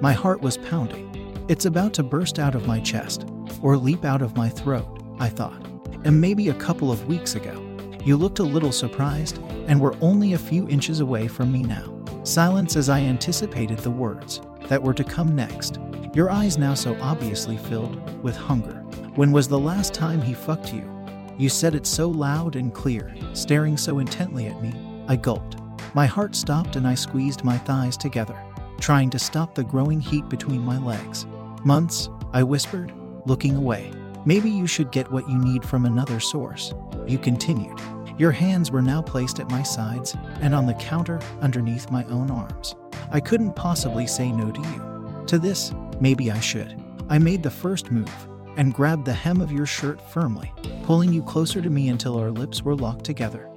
My 0.00 0.12
heart 0.12 0.40
was 0.40 0.56
pounding. 0.58 1.08
It's 1.48 1.66
about 1.66 1.92
to 1.94 2.02
burst 2.02 2.38
out 2.38 2.54
of 2.54 2.66
my 2.66 2.80
chest, 2.80 3.26
or 3.60 3.76
leap 3.76 4.04
out 4.04 4.22
of 4.22 4.36
my 4.36 4.48
throat, 4.48 5.02
I 5.18 5.28
thought 5.28 5.66
and 6.04 6.20
maybe 6.20 6.48
a 6.48 6.54
couple 6.54 6.90
of 6.90 7.06
weeks 7.06 7.34
ago. 7.34 7.58
You 8.04 8.16
looked 8.16 8.40
a 8.40 8.44
little 8.44 8.72
surprised 8.72 9.38
and 9.68 9.80
were 9.80 9.96
only 10.00 10.32
a 10.32 10.38
few 10.38 10.68
inches 10.68 11.00
away 11.00 11.28
from 11.28 11.52
me 11.52 11.62
now. 11.62 12.02
Silence 12.24 12.76
as 12.76 12.88
I 12.88 13.00
anticipated 13.00 13.78
the 13.78 13.90
words 13.90 14.40
that 14.68 14.82
were 14.82 14.94
to 14.94 15.04
come 15.04 15.34
next. 15.34 15.78
Your 16.14 16.30
eyes 16.30 16.58
now 16.58 16.74
so 16.74 16.96
obviously 17.00 17.56
filled 17.56 18.22
with 18.22 18.36
hunger. 18.36 18.80
When 19.14 19.32
was 19.32 19.48
the 19.48 19.58
last 19.58 19.94
time 19.94 20.20
he 20.20 20.34
fucked 20.34 20.72
you? 20.72 20.88
You 21.38 21.48
said 21.48 21.74
it 21.74 21.86
so 21.86 22.08
loud 22.08 22.56
and 22.56 22.72
clear, 22.72 23.14
staring 23.32 23.76
so 23.76 23.98
intently 23.98 24.46
at 24.46 24.62
me. 24.62 24.72
I 25.08 25.16
gulped. 25.16 25.56
My 25.94 26.06
heart 26.06 26.34
stopped 26.34 26.76
and 26.76 26.86
I 26.86 26.94
squeezed 26.94 27.44
my 27.44 27.58
thighs 27.58 27.96
together, 27.96 28.38
trying 28.80 29.10
to 29.10 29.18
stop 29.18 29.54
the 29.54 29.64
growing 29.64 30.00
heat 30.00 30.28
between 30.28 30.60
my 30.60 30.78
legs. 30.78 31.26
Months, 31.64 32.08
I 32.32 32.42
whispered, 32.42 32.92
looking 33.26 33.56
away. 33.56 33.90
Maybe 34.24 34.50
you 34.50 34.66
should 34.66 34.92
get 34.92 35.10
what 35.10 35.28
you 35.28 35.38
need 35.38 35.64
from 35.64 35.84
another 35.84 36.20
source. 36.20 36.72
You 37.06 37.18
continued. 37.18 37.78
Your 38.18 38.30
hands 38.30 38.70
were 38.70 38.82
now 38.82 39.02
placed 39.02 39.40
at 39.40 39.50
my 39.50 39.62
sides 39.62 40.14
and 40.40 40.54
on 40.54 40.66
the 40.66 40.74
counter 40.74 41.18
underneath 41.40 41.90
my 41.90 42.04
own 42.04 42.30
arms. 42.30 42.74
I 43.10 43.20
couldn't 43.20 43.56
possibly 43.56 44.06
say 44.06 44.30
no 44.30 44.50
to 44.50 44.60
you. 44.60 45.24
To 45.26 45.38
this, 45.38 45.72
maybe 46.00 46.30
I 46.30 46.40
should. 46.40 46.80
I 47.08 47.18
made 47.18 47.42
the 47.42 47.50
first 47.50 47.90
move 47.90 48.28
and 48.56 48.74
grabbed 48.74 49.04
the 49.04 49.12
hem 49.12 49.40
of 49.40 49.52
your 49.52 49.66
shirt 49.66 50.00
firmly, 50.10 50.52
pulling 50.84 51.12
you 51.12 51.22
closer 51.22 51.62
to 51.62 51.70
me 51.70 51.88
until 51.88 52.18
our 52.18 52.30
lips 52.30 52.62
were 52.62 52.76
locked 52.76 53.04
together. 53.04 53.48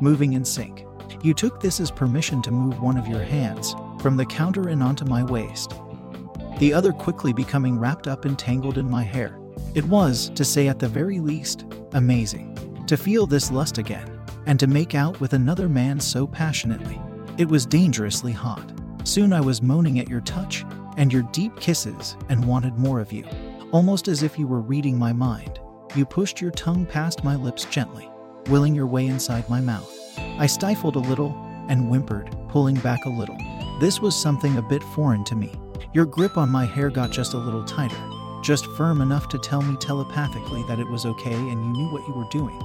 Moving 0.00 0.34
in 0.34 0.44
sync. 0.44 0.84
You 1.22 1.34
took 1.34 1.60
this 1.60 1.80
as 1.80 1.90
permission 1.90 2.42
to 2.42 2.50
move 2.50 2.80
one 2.80 2.96
of 2.96 3.08
your 3.08 3.22
hands 3.22 3.74
from 4.00 4.16
the 4.16 4.26
counter 4.26 4.68
and 4.68 4.82
onto 4.82 5.04
my 5.04 5.24
waist, 5.24 5.74
the 6.58 6.72
other 6.72 6.92
quickly 6.92 7.32
becoming 7.32 7.78
wrapped 7.78 8.06
up 8.06 8.24
and 8.24 8.38
tangled 8.38 8.78
in 8.78 8.88
my 8.88 9.02
hair 9.02 9.38
It 9.74 9.84
was, 9.84 10.30
to 10.30 10.44
say 10.44 10.68
at 10.68 10.78
the 10.78 10.88
very 10.88 11.20
least, 11.20 11.66
amazing. 11.92 12.84
To 12.86 12.96
feel 12.96 13.26
this 13.26 13.50
lust 13.50 13.76
again, 13.76 14.20
and 14.46 14.58
to 14.58 14.66
make 14.66 14.94
out 14.94 15.20
with 15.20 15.34
another 15.34 15.68
man 15.68 16.00
so 16.00 16.26
passionately. 16.26 16.98
It 17.36 17.46
was 17.46 17.66
dangerously 17.66 18.32
hot. 18.32 18.72
Soon 19.04 19.34
I 19.34 19.40
was 19.42 19.60
moaning 19.60 19.98
at 19.98 20.08
your 20.08 20.22
touch 20.22 20.64
and 20.96 21.12
your 21.12 21.24
deep 21.24 21.60
kisses 21.60 22.16
and 22.30 22.42
wanted 22.46 22.78
more 22.78 23.00
of 23.00 23.12
you. 23.12 23.24
Almost 23.72 24.06
as 24.06 24.22
if 24.22 24.38
you 24.38 24.46
were 24.46 24.60
reading 24.60 24.96
my 24.96 25.12
mind, 25.12 25.58
you 25.96 26.06
pushed 26.06 26.40
your 26.40 26.52
tongue 26.52 26.86
past 26.86 27.24
my 27.24 27.34
lips 27.34 27.64
gently, 27.64 28.08
willing 28.46 28.76
your 28.76 28.86
way 28.86 29.06
inside 29.06 29.50
my 29.50 29.60
mouth. 29.60 29.92
I 30.38 30.46
stifled 30.46 30.94
a 30.94 31.00
little 31.00 31.34
and 31.68 31.88
whimpered, 31.88 32.30
pulling 32.48 32.76
back 32.76 33.04
a 33.04 33.10
little. 33.10 33.36
This 33.80 34.00
was 34.00 34.14
something 34.14 34.56
a 34.56 34.62
bit 34.62 34.84
foreign 34.84 35.24
to 35.24 35.34
me. 35.34 35.52
Your 35.92 36.06
grip 36.06 36.38
on 36.38 36.48
my 36.48 36.64
hair 36.64 36.90
got 36.90 37.10
just 37.10 37.34
a 37.34 37.38
little 37.38 37.64
tighter, 37.64 37.96
just 38.40 38.66
firm 38.76 39.00
enough 39.00 39.28
to 39.30 39.38
tell 39.38 39.62
me 39.62 39.76
telepathically 39.78 40.62
that 40.68 40.78
it 40.78 40.88
was 40.88 41.04
okay 41.04 41.34
and 41.34 41.64
you 41.64 41.72
knew 41.72 41.92
what 41.92 42.06
you 42.06 42.14
were 42.14 42.28
doing. 42.30 42.60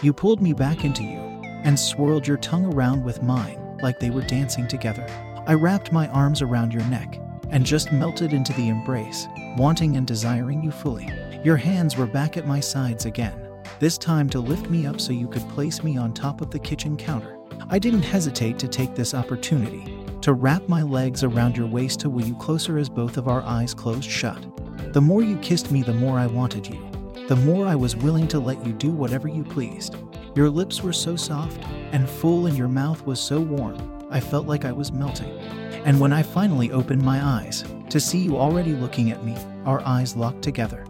You 0.00 0.14
pulled 0.14 0.40
me 0.40 0.54
back 0.54 0.86
into 0.86 1.02
you 1.02 1.20
and 1.64 1.78
swirled 1.78 2.26
your 2.26 2.38
tongue 2.38 2.72
around 2.72 3.04
with 3.04 3.22
mine 3.22 3.76
like 3.82 4.00
they 4.00 4.10
were 4.10 4.22
dancing 4.22 4.66
together. 4.66 5.06
I 5.46 5.52
wrapped 5.52 5.92
my 5.92 6.08
arms 6.08 6.40
around 6.40 6.72
your 6.72 6.84
neck 6.86 7.20
and 7.50 7.64
just 7.64 7.92
melted 7.92 8.32
into 8.32 8.52
the 8.54 8.68
embrace, 8.68 9.26
wanting 9.56 9.96
and 9.96 10.06
desiring 10.06 10.62
you 10.62 10.70
fully. 10.70 11.08
Your 11.44 11.56
hands 11.56 11.96
were 11.96 12.06
back 12.06 12.36
at 12.36 12.46
my 12.46 12.60
sides 12.60 13.06
again, 13.06 13.40
this 13.78 13.98
time 13.98 14.28
to 14.30 14.40
lift 14.40 14.70
me 14.70 14.86
up 14.86 15.00
so 15.00 15.12
you 15.12 15.28
could 15.28 15.48
place 15.50 15.82
me 15.82 15.96
on 15.96 16.12
top 16.12 16.40
of 16.40 16.50
the 16.50 16.58
kitchen 16.58 16.96
counter. 16.96 17.38
I 17.68 17.78
didn't 17.78 18.02
hesitate 18.02 18.58
to 18.60 18.68
take 18.68 18.94
this 18.94 19.14
opportunity 19.14 20.04
to 20.22 20.32
wrap 20.32 20.68
my 20.68 20.82
legs 20.82 21.22
around 21.22 21.56
your 21.56 21.66
waist 21.68 22.00
to 22.00 22.10
woo 22.10 22.24
you 22.24 22.34
closer 22.36 22.78
as 22.78 22.88
both 22.88 23.16
of 23.16 23.28
our 23.28 23.42
eyes 23.42 23.74
closed 23.74 24.10
shut. 24.10 24.44
The 24.92 25.00
more 25.00 25.22
you 25.22 25.36
kissed 25.38 25.70
me, 25.70 25.82
the 25.82 25.94
more 25.94 26.18
I 26.18 26.26
wanted 26.26 26.66
you. 26.66 26.90
The 27.28 27.36
more 27.36 27.66
I 27.66 27.74
was 27.74 27.96
willing 27.96 28.28
to 28.28 28.38
let 28.38 28.64
you 28.66 28.72
do 28.72 28.90
whatever 28.90 29.28
you 29.28 29.44
pleased. 29.44 29.96
Your 30.34 30.50
lips 30.50 30.82
were 30.82 30.92
so 30.92 31.16
soft 31.16 31.60
and 31.92 32.08
full, 32.08 32.46
and 32.46 32.56
your 32.56 32.68
mouth 32.68 33.04
was 33.06 33.20
so 33.20 33.40
warm, 33.40 34.06
I 34.10 34.20
felt 34.20 34.46
like 34.46 34.64
I 34.64 34.72
was 34.72 34.92
melting. 34.92 35.65
And 35.86 36.00
when 36.00 36.12
I 36.12 36.24
finally 36.24 36.72
opened 36.72 37.02
my 37.02 37.24
eyes 37.24 37.64
to 37.90 38.00
see 38.00 38.18
you 38.18 38.36
already 38.36 38.72
looking 38.72 39.12
at 39.12 39.24
me, 39.24 39.36
our 39.64 39.80
eyes 39.86 40.16
locked 40.16 40.42
together. 40.42 40.84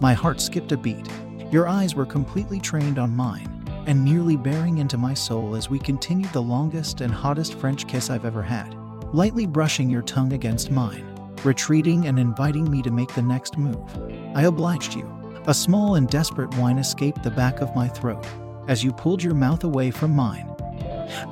My 0.00 0.14
heart 0.14 0.40
skipped 0.40 0.72
a 0.72 0.76
beat. 0.78 1.06
Your 1.52 1.68
eyes 1.68 1.94
were 1.94 2.06
completely 2.06 2.58
trained 2.58 2.98
on 2.98 3.14
mine 3.14 3.52
and 3.86 4.02
nearly 4.02 4.38
bearing 4.38 4.78
into 4.78 4.96
my 4.96 5.12
soul 5.12 5.54
as 5.54 5.68
we 5.68 5.78
continued 5.78 6.32
the 6.32 6.40
longest 6.40 7.02
and 7.02 7.12
hottest 7.12 7.58
French 7.58 7.86
kiss 7.86 8.08
I've 8.08 8.24
ever 8.24 8.42
had, 8.42 8.74
lightly 9.12 9.44
brushing 9.44 9.90
your 9.90 10.00
tongue 10.00 10.32
against 10.32 10.70
mine, 10.70 11.06
retreating 11.44 12.06
and 12.06 12.18
inviting 12.18 12.70
me 12.70 12.80
to 12.82 12.90
make 12.90 13.14
the 13.14 13.20
next 13.20 13.58
move. 13.58 13.86
I 14.34 14.44
obliged 14.44 14.94
you. 14.94 15.12
A 15.46 15.52
small 15.52 15.96
and 15.96 16.08
desperate 16.08 16.54
whine 16.54 16.78
escaped 16.78 17.22
the 17.22 17.30
back 17.30 17.60
of 17.60 17.76
my 17.76 17.86
throat 17.86 18.26
as 18.66 18.82
you 18.82 18.94
pulled 18.94 19.22
your 19.22 19.34
mouth 19.34 19.62
away 19.62 19.90
from 19.90 20.16
mine. 20.16 20.48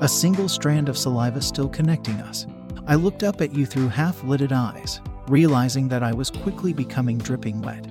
A 0.03 0.07
single 0.07 0.51
strand 0.51 0.91
of 0.91 0.99
saliva 0.99 1.41
still 1.41 1.71
connecting 1.71 2.21
us. 2.21 2.47
I 2.87 2.97
looked 2.97 3.23
up 3.23 3.41
at 3.41 3.55
you 3.55 3.65
through 3.65 3.89
half 3.89 4.23
lidded 4.25 4.53
eyes, 4.53 5.01
realizing 5.29 5.89
that 5.89 6.03
I 6.03 6.13
was 6.13 6.31
quickly 6.31 6.75
becoming 6.75 7.17
dripping 7.17 7.63
wet. 7.63 7.87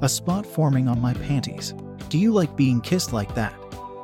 A 0.00 0.08
spot 0.08 0.46
forming 0.46 0.86
on 0.86 1.00
my 1.00 1.12
panties. 1.14 1.74
Do 2.08 2.18
you 2.18 2.32
like 2.32 2.54
being 2.54 2.80
kissed 2.80 3.12
like 3.12 3.34
that? 3.34 3.52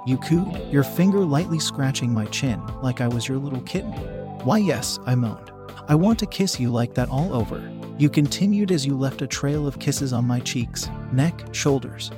You 0.06 0.18
cooed, 0.18 0.72
your 0.72 0.82
finger 0.82 1.20
lightly 1.20 1.60
scratching 1.60 2.12
my 2.12 2.24
chin 2.26 2.60
like 2.82 3.00
I 3.00 3.06
was 3.06 3.28
your 3.28 3.38
little 3.38 3.60
kitten. 3.60 3.92
Why, 4.42 4.58
yes, 4.58 4.98
I 5.06 5.14
moaned. 5.14 5.52
I 5.86 5.94
want 5.94 6.18
to 6.18 6.26
kiss 6.26 6.58
you 6.58 6.70
like 6.70 6.94
that 6.94 7.10
all 7.10 7.32
over. 7.32 7.70
You 7.96 8.10
continued 8.10 8.72
as 8.72 8.84
you 8.84 8.96
left 8.96 9.22
a 9.22 9.26
trail 9.26 9.68
of 9.68 9.78
kisses 9.78 10.12
on 10.12 10.24
my 10.24 10.40
cheeks, 10.40 10.90
neck, 11.12 11.44
shoulders, 11.52 12.10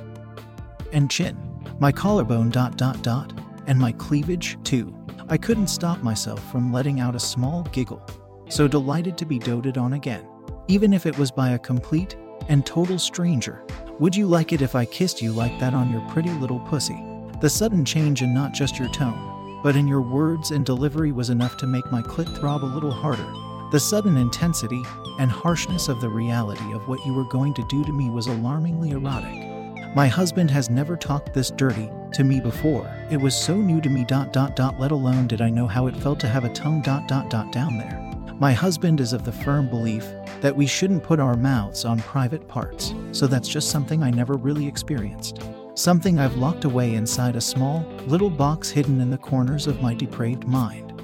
and 0.91 1.09
chin. 1.11 1.37
My 1.79 1.91
collarbone 1.91 2.49
dot 2.49 2.77
dot 2.77 3.03
dot, 3.03 3.31
and 3.67 3.77
my 3.77 3.91
cleavage 3.91 4.57
too. 4.63 4.91
I 5.31 5.37
couldn't 5.37 5.67
stop 5.67 6.03
myself 6.03 6.43
from 6.51 6.73
letting 6.73 6.99
out 6.99 7.15
a 7.15 7.19
small 7.19 7.63
giggle. 7.71 8.05
So 8.49 8.67
delighted 8.67 9.17
to 9.17 9.25
be 9.25 9.39
doted 9.39 9.77
on 9.77 9.93
again, 9.93 10.27
even 10.67 10.91
if 10.91 11.05
it 11.05 11.17
was 11.17 11.31
by 11.31 11.51
a 11.51 11.59
complete 11.59 12.17
and 12.49 12.65
total 12.65 12.99
stranger. 12.99 13.63
Would 13.97 14.13
you 14.13 14.27
like 14.27 14.51
it 14.51 14.61
if 14.61 14.75
I 14.75 14.83
kissed 14.83 15.21
you 15.21 15.31
like 15.31 15.57
that 15.61 15.73
on 15.73 15.89
your 15.89 16.01
pretty 16.09 16.31
little 16.31 16.59
pussy? 16.59 17.01
The 17.39 17.49
sudden 17.49 17.85
change 17.85 18.21
in 18.21 18.33
not 18.33 18.51
just 18.51 18.77
your 18.77 18.89
tone, 18.89 19.61
but 19.63 19.77
in 19.77 19.87
your 19.87 20.01
words 20.01 20.51
and 20.51 20.65
delivery 20.65 21.13
was 21.13 21.29
enough 21.29 21.55
to 21.59 21.65
make 21.65 21.89
my 21.93 22.01
clit 22.01 22.37
throb 22.37 22.65
a 22.65 22.65
little 22.65 22.91
harder. 22.91 23.31
The 23.71 23.79
sudden 23.79 24.17
intensity 24.17 24.83
and 25.17 25.31
harshness 25.31 25.87
of 25.87 26.01
the 26.01 26.09
reality 26.09 26.73
of 26.73 26.89
what 26.89 27.05
you 27.05 27.13
were 27.13 27.29
going 27.29 27.53
to 27.53 27.65
do 27.69 27.85
to 27.85 27.93
me 27.93 28.09
was 28.09 28.27
alarmingly 28.27 28.89
erotic. 28.89 29.95
My 29.95 30.07
husband 30.07 30.51
has 30.51 30.69
never 30.69 30.97
talked 30.97 31.33
this 31.33 31.51
dirty 31.51 31.89
to 32.13 32.23
me 32.23 32.39
before. 32.39 32.89
It 33.09 33.17
was 33.17 33.35
so 33.35 33.55
new 33.55 33.81
to 33.81 33.89
me 33.89 34.03
dot 34.03 34.33
dot 34.33 34.55
dot 34.55 34.79
let 34.79 34.91
alone 34.91 35.27
did 35.27 35.41
I 35.41 35.49
know 35.49 35.67
how 35.67 35.87
it 35.87 35.95
felt 35.97 36.19
to 36.21 36.27
have 36.27 36.45
a 36.45 36.53
tongue 36.53 36.81
dot 36.81 37.07
dot 37.07 37.29
dot 37.29 37.51
down 37.51 37.77
there. 37.77 37.99
My 38.39 38.53
husband 38.53 38.99
is 38.99 39.13
of 39.13 39.23
the 39.23 39.31
firm 39.31 39.69
belief 39.69 40.05
that 40.41 40.55
we 40.55 40.65
shouldn't 40.65 41.03
put 41.03 41.19
our 41.19 41.35
mouths 41.35 41.85
on 41.85 41.99
private 41.99 42.47
parts, 42.47 42.93
so 43.11 43.27
that's 43.27 43.47
just 43.47 43.69
something 43.69 44.01
I 44.01 44.09
never 44.09 44.35
really 44.35 44.67
experienced 44.67 45.41
something 45.75 46.19
I've 46.19 46.37
locked 46.37 46.65
away 46.65 46.93
inside 46.93 47.35
a 47.35 47.41
small, 47.41 47.83
little 48.05 48.29
box 48.29 48.69
hidden 48.69 49.01
in 49.01 49.09
the 49.09 49.17
corners 49.17 49.67
of 49.67 49.81
my 49.81 49.93
depraved 49.93 50.47
mind. 50.47 51.01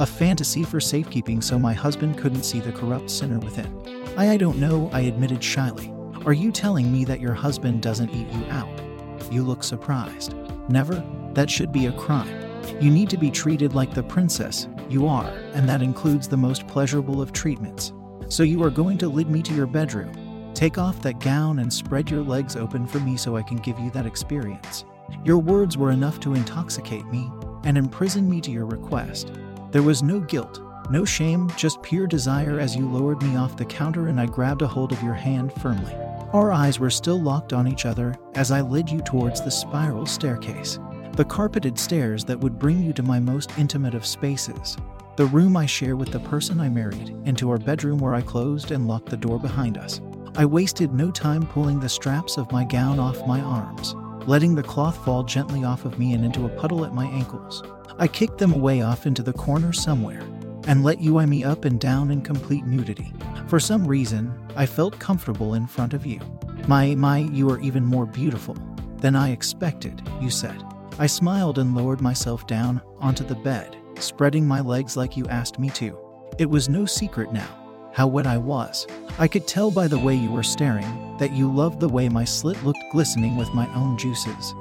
A 0.00 0.06
fantasy 0.06 0.64
for 0.64 0.80
safekeeping 0.80 1.40
so 1.40 1.58
my 1.58 1.72
husband 1.72 2.18
couldn't 2.18 2.42
see 2.42 2.60
the 2.60 2.72
corrupt 2.72 3.10
sinner 3.10 3.38
within. 3.38 3.72
I, 4.16 4.30
I 4.30 4.36
don't 4.36 4.58
know, 4.58 4.90
I 4.92 5.00
admitted 5.02 5.42
shyly. 5.42 5.92
Are 6.26 6.32
you 6.32 6.50
telling 6.50 6.92
me 6.92 7.04
that 7.04 7.20
your 7.20 7.34
husband 7.34 7.82
doesn't 7.82 8.10
eat 8.10 8.28
you 8.28 8.44
out? 8.46 8.87
You 9.30 9.42
look 9.42 9.62
surprised. 9.62 10.34
Never? 10.68 11.04
That 11.34 11.50
should 11.50 11.72
be 11.72 11.86
a 11.86 11.92
crime. 11.92 12.34
You 12.80 12.90
need 12.90 13.10
to 13.10 13.16
be 13.16 13.30
treated 13.30 13.74
like 13.74 13.94
the 13.94 14.02
princess 14.02 14.68
you 14.88 15.06
are, 15.06 15.30
and 15.54 15.68
that 15.68 15.82
includes 15.82 16.28
the 16.28 16.36
most 16.36 16.66
pleasurable 16.66 17.20
of 17.20 17.32
treatments. 17.32 17.92
So 18.28 18.42
you 18.42 18.62
are 18.62 18.70
going 18.70 18.98
to 18.98 19.08
lead 19.08 19.28
me 19.28 19.42
to 19.42 19.54
your 19.54 19.66
bedroom 19.66 20.12
Take 20.58 20.76
off 20.76 21.00
that 21.02 21.20
gown 21.20 21.60
and 21.60 21.72
spread 21.72 22.10
your 22.10 22.24
legs 22.24 22.56
open 22.56 22.84
for 22.84 22.98
me 22.98 23.16
so 23.16 23.36
I 23.36 23.44
can 23.44 23.58
give 23.58 23.78
you 23.78 23.90
that 23.90 24.06
experience. 24.06 24.84
Your 25.24 25.38
words 25.38 25.78
were 25.78 25.92
enough 25.92 26.18
to 26.18 26.34
intoxicate 26.34 27.06
me 27.06 27.30
and 27.62 27.78
imprison 27.78 28.28
me 28.28 28.40
to 28.40 28.50
your 28.50 28.66
request. 28.66 29.30
There 29.70 29.84
was 29.84 30.02
no 30.02 30.18
guilt, 30.18 30.60
no 30.90 31.04
shame, 31.04 31.48
just 31.56 31.80
pure 31.82 32.08
desire 32.08 32.58
as 32.58 32.74
you 32.74 32.88
lowered 32.88 33.22
me 33.22 33.36
off 33.36 33.56
the 33.56 33.66
counter 33.66 34.08
and 34.08 34.20
I 34.20 34.26
grabbed 34.26 34.62
a 34.62 34.66
hold 34.66 34.90
of 34.90 35.00
your 35.00 35.14
hand 35.14 35.52
firmly. 35.52 35.94
Our 36.34 36.52
eyes 36.52 36.78
were 36.78 36.90
still 36.90 37.18
locked 37.18 37.54
on 37.54 37.66
each 37.66 37.86
other 37.86 38.14
as 38.34 38.50
I 38.50 38.60
led 38.60 38.90
you 38.90 39.00
towards 39.00 39.40
the 39.40 39.50
spiral 39.50 40.04
staircase, 40.04 40.78
the 41.12 41.24
carpeted 41.24 41.78
stairs 41.78 42.22
that 42.26 42.38
would 42.38 42.58
bring 42.58 42.82
you 42.82 42.92
to 42.92 43.02
my 43.02 43.18
most 43.18 43.58
intimate 43.58 43.94
of 43.94 44.04
spaces, 44.04 44.76
the 45.16 45.24
room 45.24 45.56
I 45.56 45.64
share 45.64 45.96
with 45.96 46.12
the 46.12 46.20
person 46.20 46.60
I 46.60 46.68
married, 46.68 47.16
into 47.24 47.48
our 47.48 47.56
bedroom 47.56 47.98
where 47.98 48.14
I 48.14 48.20
closed 48.20 48.72
and 48.72 48.86
locked 48.86 49.08
the 49.08 49.16
door 49.16 49.38
behind 49.38 49.78
us. 49.78 50.02
I 50.36 50.44
wasted 50.44 50.92
no 50.92 51.10
time 51.10 51.46
pulling 51.46 51.80
the 51.80 51.88
straps 51.88 52.36
of 52.36 52.52
my 52.52 52.62
gown 52.62 52.98
off 52.98 53.26
my 53.26 53.40
arms, 53.40 53.94
letting 54.26 54.54
the 54.54 54.62
cloth 54.62 55.02
fall 55.06 55.22
gently 55.22 55.64
off 55.64 55.86
of 55.86 55.98
me 55.98 56.12
and 56.12 56.26
into 56.26 56.44
a 56.44 56.50
puddle 56.50 56.84
at 56.84 56.94
my 56.94 57.06
ankles. 57.06 57.62
I 57.98 58.06
kicked 58.06 58.36
them 58.36 58.52
away 58.52 58.82
off 58.82 59.06
into 59.06 59.22
the 59.22 59.32
corner 59.32 59.72
somewhere 59.72 60.22
and 60.66 60.84
let 60.84 61.00
you 61.00 61.18
eye 61.18 61.26
me 61.26 61.42
up 61.42 61.64
and 61.64 61.80
down 61.80 62.10
in 62.10 62.20
complete 62.20 62.66
nudity. 62.66 63.14
For 63.48 63.58
some 63.58 63.86
reason, 63.86 64.32
I 64.56 64.66
felt 64.66 64.98
comfortable 64.98 65.54
in 65.54 65.66
front 65.66 65.94
of 65.94 66.04
you. 66.04 66.20
My, 66.66 66.94
my, 66.94 67.18
you 67.18 67.50
are 67.50 67.60
even 67.60 67.84
more 67.84 68.04
beautiful 68.04 68.56
than 68.98 69.16
I 69.16 69.30
expected, 69.30 70.02
you 70.20 70.28
said. 70.28 70.62
I 70.98 71.06
smiled 71.06 71.58
and 71.58 71.74
lowered 71.74 72.02
myself 72.02 72.46
down 72.46 72.82
onto 72.98 73.24
the 73.24 73.34
bed, 73.34 73.76
spreading 73.98 74.46
my 74.46 74.60
legs 74.60 74.96
like 74.96 75.16
you 75.16 75.26
asked 75.28 75.58
me 75.58 75.70
to. 75.70 75.98
It 76.38 76.50
was 76.50 76.68
no 76.68 76.84
secret 76.84 77.32
now 77.32 77.58
how 77.98 78.06
wet 78.06 78.28
I 78.28 78.36
was. 78.36 78.86
I 79.18 79.26
could 79.26 79.48
tell 79.48 79.72
by 79.72 79.88
the 79.88 79.98
way 79.98 80.14
you 80.14 80.30
were 80.30 80.44
staring 80.44 81.16
that 81.18 81.32
you 81.32 81.52
loved 81.52 81.80
the 81.80 81.88
way 81.88 82.08
my 82.08 82.24
slit 82.24 82.62
looked 82.62 82.78
glistening 82.92 83.36
with 83.36 83.52
my 83.54 83.66
own 83.74 83.98
juices. 83.98 84.54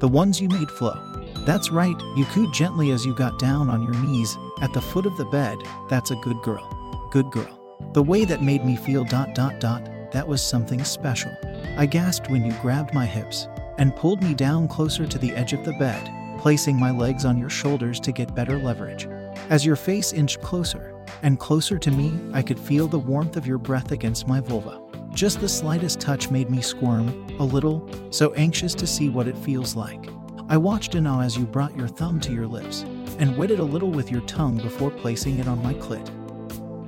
The 0.00 0.08
ones 0.08 0.38
you 0.38 0.50
made 0.50 0.70
flow. 0.70 0.98
That's 1.46 1.70
right, 1.70 1.98
you 2.14 2.26
cooed 2.26 2.52
gently 2.52 2.90
as 2.90 3.06
you 3.06 3.14
got 3.14 3.38
down 3.38 3.70
on 3.70 3.82
your 3.82 3.94
knees 3.94 4.36
at 4.60 4.74
the 4.74 4.82
foot 4.82 5.06
of 5.06 5.16
the 5.16 5.24
bed. 5.24 5.56
That's 5.88 6.10
a 6.10 6.16
good 6.16 6.42
girl. 6.42 7.08
Good 7.10 7.30
girl. 7.30 7.61
The 7.92 8.02
way 8.02 8.24
that 8.24 8.42
made 8.42 8.64
me 8.64 8.76
feel 8.76 9.04
dot 9.04 9.34
dot 9.34 9.60
dot, 9.60 9.88
that 10.12 10.26
was 10.26 10.42
something 10.42 10.82
special. 10.84 11.32
I 11.76 11.86
gasped 11.86 12.30
when 12.30 12.44
you 12.44 12.52
grabbed 12.60 12.94
my 12.94 13.06
hips 13.06 13.48
and 13.78 13.96
pulled 13.96 14.22
me 14.22 14.34
down 14.34 14.68
closer 14.68 15.06
to 15.06 15.18
the 15.18 15.32
edge 15.32 15.52
of 15.52 15.64
the 15.64 15.72
bed, 15.74 16.10
placing 16.38 16.78
my 16.78 16.90
legs 16.90 17.24
on 17.24 17.38
your 17.38 17.50
shoulders 17.50 18.00
to 18.00 18.12
get 18.12 18.34
better 18.34 18.58
leverage. 18.58 19.06
As 19.50 19.66
your 19.66 19.76
face 19.76 20.12
inched 20.12 20.40
closer, 20.40 20.94
and 21.22 21.38
closer 21.38 21.78
to 21.78 21.90
me, 21.90 22.12
I 22.32 22.42
could 22.42 22.58
feel 22.58 22.88
the 22.88 22.98
warmth 22.98 23.36
of 23.36 23.46
your 23.46 23.58
breath 23.58 23.92
against 23.92 24.28
my 24.28 24.40
vulva. 24.40 24.80
Just 25.12 25.40
the 25.40 25.48
slightest 25.48 26.00
touch 26.00 26.30
made 26.30 26.50
me 26.50 26.62
squirm, 26.62 27.08
a 27.38 27.44
little, 27.44 27.88
so 28.10 28.32
anxious 28.34 28.74
to 28.76 28.86
see 28.86 29.08
what 29.08 29.28
it 29.28 29.36
feels 29.36 29.76
like. 29.76 30.08
I 30.48 30.56
watched 30.56 30.94
in 30.94 31.06
awe 31.06 31.20
as 31.20 31.36
you 31.36 31.44
brought 31.44 31.76
your 31.76 31.88
thumb 31.88 32.20
to 32.20 32.32
your 32.32 32.46
lips 32.46 32.82
and 33.18 33.36
wetted 33.36 33.58
a 33.58 33.64
little 33.64 33.90
with 33.90 34.10
your 34.10 34.22
tongue 34.22 34.56
before 34.56 34.90
placing 34.90 35.38
it 35.38 35.48
on 35.48 35.62
my 35.62 35.74
clit. 35.74 36.10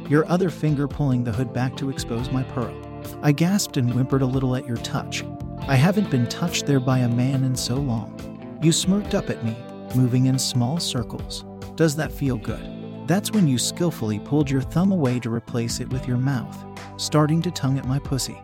Your 0.09 0.29
other 0.29 0.51
finger 0.51 0.87
pulling 0.87 1.25
the 1.25 1.33
hood 1.33 1.53
back 1.53 1.77
to 1.77 1.91
expose 1.91 2.31
my 2.31 2.43
pearl. 2.43 2.75
I 3.23 3.33
gasped 3.33 3.77
and 3.77 3.91
whimpered 3.91 4.23
a 4.23 4.27
little 4.27 4.55
at 4.55 4.67
your 4.67 4.77
touch. 4.79 5.25
I 5.67 5.77
haven't 5.77 6.11
been 6.11 6.27
touched 6.27 6.67
there 6.67 6.81
by 6.81 6.99
a 6.99 7.09
man 7.09 7.43
in 7.45 7.57
so 7.57 7.77
long. 7.77 8.59
You 8.63 8.71
smirked 8.71 9.15
up 9.15 9.31
at 9.31 9.45
me, 9.45 9.57
moving 9.97 10.27
in 10.27 10.39
small 10.39 10.79
circles. 10.79 11.45
Does 11.75 11.97
that 11.97 12.13
feel 12.13 12.37
good? 12.37 13.07
That's 13.07 13.33
when 13.33 13.49
you 13.49 13.59
skillfully 13.59 14.19
pulled 14.19 14.51
your 14.51 14.63
thumb 14.63 14.93
away 14.93 15.21
to 15.21 15.33
replace 15.33 15.81
it 15.81 15.89
with 15.91 16.07
your 16.07 16.17
mouth, 16.17 16.57
starting 16.97 17.43
to 17.43 17.51
tongue 17.51 17.79
at 17.79 17.87
my 17.87 17.99
pussy, 17.99 18.41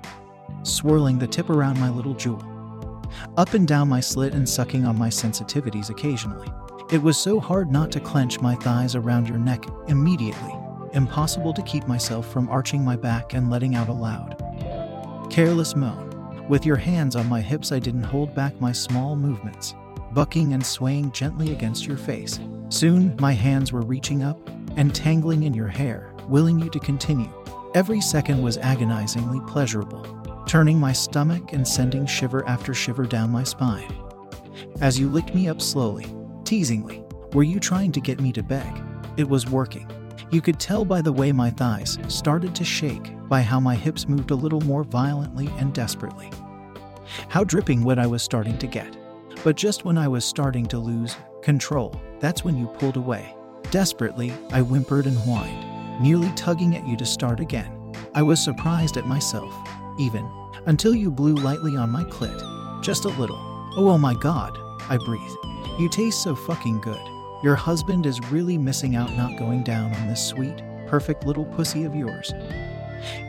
swirling 0.62 1.18
the 1.18 1.26
tip 1.26 1.50
around 1.50 1.78
my 1.78 1.90
little 1.90 2.14
jewel, 2.14 2.42
up 3.36 3.54
and 3.54 3.66
down 3.66 3.88
my 3.88 4.00
slit 4.00 4.34
and 4.34 4.48
sucking 4.48 4.84
on 4.84 4.98
my 4.98 5.08
sensitivities 5.08 5.90
occasionally. 5.90 6.48
It 6.90 7.02
was 7.02 7.16
so 7.16 7.38
hard 7.38 7.70
not 7.70 7.90
to 7.92 8.00
clench 8.00 8.40
my 8.40 8.54
thighs 8.56 8.94
around 8.94 9.28
your 9.28 9.38
neck 9.38 9.64
immediately, 9.88 10.54
impossible 10.92 11.52
to 11.54 11.62
keep 11.62 11.86
myself 11.86 12.30
from 12.32 12.48
arching 12.48 12.84
my 12.84 12.96
back 12.96 13.34
and 13.34 13.50
letting 13.50 13.74
out 13.74 13.88
a 13.88 13.92
loud, 13.92 14.36
careless 15.30 15.76
moan. 15.76 16.46
With 16.48 16.66
your 16.66 16.76
hands 16.76 17.14
on 17.14 17.28
my 17.28 17.40
hips, 17.40 17.70
I 17.70 17.78
didn't 17.78 18.02
hold 18.02 18.34
back 18.34 18.60
my 18.60 18.72
small 18.72 19.14
movements, 19.14 19.74
bucking 20.12 20.52
and 20.52 20.64
swaying 20.64 21.12
gently 21.12 21.52
against 21.52 21.86
your 21.86 21.96
face. 21.96 22.40
Soon, 22.68 23.16
my 23.20 23.32
hands 23.32 23.72
were 23.72 23.82
reaching 23.82 24.22
up 24.22 24.38
and 24.76 24.94
tangling 24.94 25.44
in 25.44 25.54
your 25.54 25.68
hair, 25.68 26.12
willing 26.28 26.58
you 26.58 26.68
to 26.70 26.80
continue. 26.80 27.30
Every 27.74 28.00
second 28.00 28.42
was 28.42 28.58
agonizingly 28.58 29.40
pleasurable, 29.46 30.04
turning 30.46 30.78
my 30.78 30.92
stomach 30.92 31.52
and 31.52 31.66
sending 31.66 32.06
shiver 32.06 32.46
after 32.48 32.74
shiver 32.74 33.06
down 33.06 33.30
my 33.30 33.44
spine. 33.44 33.92
As 34.80 34.98
you 34.98 35.08
licked 35.08 35.34
me 35.34 35.48
up 35.48 35.60
slowly, 35.60 36.06
teasingly, 36.44 37.04
were 37.32 37.44
you 37.44 37.60
trying 37.60 37.92
to 37.92 38.00
get 38.00 38.20
me 38.20 38.32
to 38.32 38.42
beg? 38.42 38.82
It 39.16 39.28
was 39.28 39.48
working. 39.48 39.88
You 40.30 40.40
could 40.40 40.60
tell 40.60 40.84
by 40.84 41.02
the 41.02 41.12
way 41.12 41.32
my 41.32 41.50
thighs 41.50 41.98
started 42.06 42.54
to 42.54 42.64
shake, 42.64 43.12
by 43.28 43.42
how 43.42 43.58
my 43.58 43.74
hips 43.74 44.08
moved 44.08 44.30
a 44.30 44.36
little 44.36 44.60
more 44.60 44.84
violently 44.84 45.48
and 45.58 45.74
desperately. 45.74 46.30
How 47.28 47.42
dripping 47.42 47.82
wet 47.82 47.98
I 47.98 48.06
was 48.06 48.22
starting 48.22 48.56
to 48.58 48.68
get. 48.68 48.96
But 49.42 49.56
just 49.56 49.84
when 49.84 49.98
I 49.98 50.06
was 50.06 50.24
starting 50.24 50.66
to 50.66 50.78
lose 50.78 51.16
control, 51.42 52.00
that's 52.20 52.44
when 52.44 52.56
you 52.56 52.68
pulled 52.68 52.96
away. 52.96 53.34
Desperately, 53.72 54.32
I 54.52 54.60
whimpered 54.60 55.06
and 55.06 55.16
whined, 55.18 56.00
nearly 56.00 56.30
tugging 56.36 56.76
at 56.76 56.86
you 56.86 56.96
to 56.98 57.06
start 57.06 57.40
again. 57.40 57.94
I 58.14 58.22
was 58.22 58.42
surprised 58.42 58.96
at 58.96 59.08
myself, 59.08 59.52
even, 59.98 60.30
until 60.66 60.94
you 60.94 61.10
blew 61.10 61.34
lightly 61.34 61.76
on 61.76 61.90
my 61.90 62.04
clit. 62.04 62.82
Just 62.82 63.04
a 63.04 63.08
little. 63.08 63.38
Oh, 63.76 63.88
oh 63.88 63.98
my 63.98 64.14
god, 64.14 64.56
I 64.88 64.96
breathed. 64.96 65.36
You 65.80 65.88
taste 65.88 66.22
so 66.22 66.36
fucking 66.36 66.80
good. 66.82 67.00
Your 67.42 67.56
husband 67.56 68.04
is 68.04 68.20
really 68.30 68.58
missing 68.58 68.96
out 68.96 69.16
not 69.16 69.38
going 69.38 69.62
down 69.62 69.94
on 69.94 70.08
this 70.08 70.24
sweet, 70.24 70.62
perfect 70.86 71.24
little 71.24 71.46
pussy 71.46 71.84
of 71.84 71.94
yours. 71.94 72.34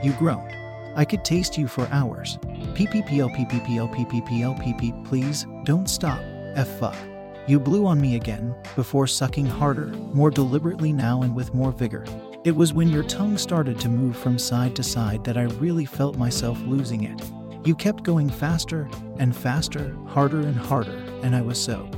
You 0.03 0.12
groaned. 0.13 0.53
I 0.98 1.06
could 1.06 1.24
taste 1.24 1.58
you 1.58 1.68
for 1.68 1.88
hours. 1.91 2.38
PPPL, 2.75 3.34
PPPL, 3.34 3.96
PPPL, 3.96 4.62
PP, 4.62 5.06
please, 5.06 5.46
don't 5.63 5.89
stop. 5.89 6.20
F 6.56 6.68
fuck. 6.77 6.96
You 7.48 7.58
blew 7.58 7.86
on 7.86 8.01
me 8.01 8.18
again, 8.18 8.53
before 8.75 9.08
sucking 9.08 9.46
harder, 9.46 9.88
more 10.13 10.30
deliberately 10.30 10.91
now 10.91 11.22
and 11.22 11.34
with 11.34 11.53
more 11.53 11.72
vigor. 11.72 12.03
It 12.44 12.56
was 12.56 12.74
when 12.74 12.89
your 12.89 13.03
tongue 13.03 13.38
started 13.38 13.80
to 13.80 13.89
move 13.89 14.18
from 14.18 14.38
side 14.38 14.75
to 14.75 14.84
side 14.84 15.24
that 15.24 15.38
I 15.38 15.44
really 15.44 15.86
felt 15.86 16.18
myself 16.18 16.60
losing 16.63 17.06
it. 17.06 17.22
You 17.65 17.75
kept 17.75 18.03
going 18.03 18.30
faster 18.30 18.89
and 19.20 19.34
faster, 19.34 19.96
harder 20.08 20.41
and 20.41 20.58
harder, 20.58 21.01
and 21.24 21.34
I 21.34 21.41
was 21.41 21.62
so, 21.62 21.89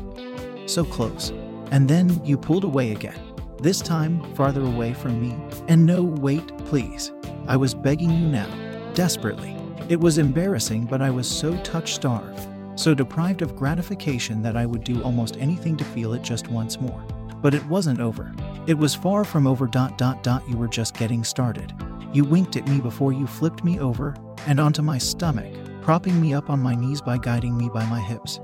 so 0.67 0.83
close. 0.83 1.33
And 1.73 1.89
then 1.89 2.23
you 2.23 2.37
pulled 2.37 2.63
away 2.63 2.93
again. 2.93 3.19
This 3.59 3.81
time, 3.81 4.33
farther 4.35 4.61
away 4.61 4.93
from 4.93 5.19
me. 5.19 5.35
And 5.67 5.85
no, 5.85 6.03
wait, 6.03 6.57
please. 6.59 7.11
I 7.47 7.57
was 7.57 7.73
begging 7.73 8.11
you 8.11 8.27
now, 8.29 8.47
desperately. 8.93 9.57
It 9.89 9.99
was 9.99 10.17
embarrassing, 10.17 10.85
but 10.85 11.01
I 11.01 11.09
was 11.09 11.29
so 11.29 11.57
touch 11.63 11.93
starved 11.93 12.47
so 12.75 12.93
deprived 12.93 13.41
of 13.41 13.55
gratification 13.55 14.41
that 14.41 14.57
I 14.57 14.65
would 14.65 14.83
do 14.83 15.01
almost 15.03 15.37
anything 15.37 15.77
to 15.77 15.85
feel 15.85 16.13
it 16.13 16.21
just 16.21 16.47
once 16.47 16.79
more. 16.79 17.03
But 17.41 17.53
it 17.53 17.65
wasn't 17.67 17.99
over. 17.99 18.33
It 18.67 18.77
was 18.77 18.95
far 18.95 19.23
from 19.23 19.47
over. 19.47 19.67
Dot 19.67 19.97
dot 19.97 20.23
dot. 20.23 20.47
You 20.49 20.57
were 20.57 20.67
just 20.67 20.95
getting 20.95 21.23
started. 21.23 21.73
You 22.13 22.23
winked 22.23 22.55
at 22.55 22.67
me 22.67 22.79
before 22.79 23.11
you 23.11 23.27
flipped 23.27 23.63
me 23.63 23.79
over 23.79 24.15
and 24.47 24.59
onto 24.59 24.81
my 24.81 24.97
stomach, 24.97 25.53
propping 25.81 26.19
me 26.21 26.33
up 26.33 26.49
on 26.49 26.59
my 26.59 26.75
knees 26.75 27.01
by 27.01 27.17
guiding 27.17 27.57
me 27.57 27.69
by 27.69 27.85
my 27.85 27.99
hips. 27.99 28.39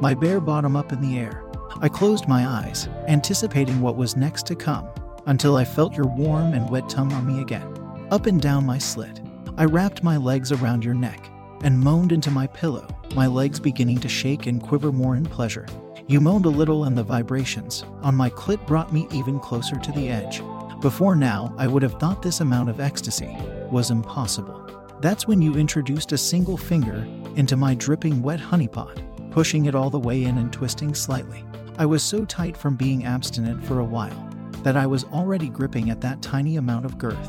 My 0.00 0.14
bare 0.14 0.40
bottom 0.40 0.76
up 0.76 0.92
in 0.92 1.00
the 1.00 1.18
air. 1.18 1.45
I 1.82 1.88
closed 1.90 2.26
my 2.26 2.46
eyes, 2.46 2.88
anticipating 3.06 3.80
what 3.80 3.96
was 3.96 4.16
next 4.16 4.46
to 4.46 4.56
come, 4.56 4.88
until 5.26 5.56
I 5.56 5.64
felt 5.64 5.94
your 5.94 6.06
warm 6.06 6.54
and 6.54 6.70
wet 6.70 6.88
tongue 6.88 7.12
on 7.12 7.26
me 7.26 7.42
again. 7.42 7.66
Up 8.10 8.26
and 8.26 8.40
down 8.40 8.64
my 8.64 8.78
slit. 8.78 9.20
I 9.58 9.64
wrapped 9.64 10.02
my 10.02 10.16
legs 10.16 10.52
around 10.52 10.84
your 10.84 10.94
neck 10.94 11.30
and 11.62 11.78
moaned 11.78 12.12
into 12.12 12.30
my 12.30 12.46
pillow, 12.46 12.86
my 13.14 13.26
legs 13.26 13.60
beginning 13.60 13.98
to 14.00 14.08
shake 14.08 14.46
and 14.46 14.62
quiver 14.62 14.90
more 14.90 15.16
in 15.16 15.24
pleasure. 15.24 15.66
You 16.06 16.20
moaned 16.20 16.46
a 16.46 16.50
little, 16.50 16.84
and 16.84 16.96
the 16.96 17.02
vibrations 17.02 17.84
on 18.02 18.14
my 18.14 18.30
clit 18.30 18.64
brought 18.66 18.92
me 18.92 19.06
even 19.12 19.38
closer 19.38 19.76
to 19.76 19.92
the 19.92 20.08
edge. 20.08 20.40
Before 20.80 21.16
now, 21.16 21.54
I 21.58 21.66
would 21.66 21.82
have 21.82 21.98
thought 22.00 22.22
this 22.22 22.40
amount 22.40 22.70
of 22.70 22.80
ecstasy 22.80 23.36
was 23.70 23.90
impossible. 23.90 24.62
That's 25.00 25.26
when 25.26 25.42
you 25.42 25.56
introduced 25.56 26.12
a 26.12 26.18
single 26.18 26.56
finger 26.56 27.06
into 27.36 27.56
my 27.56 27.74
dripping 27.74 28.22
wet 28.22 28.40
honeypot, 28.40 29.30
pushing 29.30 29.66
it 29.66 29.74
all 29.74 29.90
the 29.90 29.98
way 29.98 30.24
in 30.24 30.38
and 30.38 30.52
twisting 30.52 30.94
slightly. 30.94 31.44
I 31.78 31.84
was 31.84 32.02
so 32.02 32.24
tight 32.24 32.56
from 32.56 32.74
being 32.74 33.04
abstinent 33.04 33.62
for 33.62 33.80
a 33.80 33.84
while 33.84 34.30
that 34.62 34.78
I 34.78 34.86
was 34.86 35.04
already 35.04 35.50
gripping 35.50 35.90
at 35.90 36.00
that 36.00 36.22
tiny 36.22 36.56
amount 36.56 36.86
of 36.86 36.96
girth, 36.96 37.28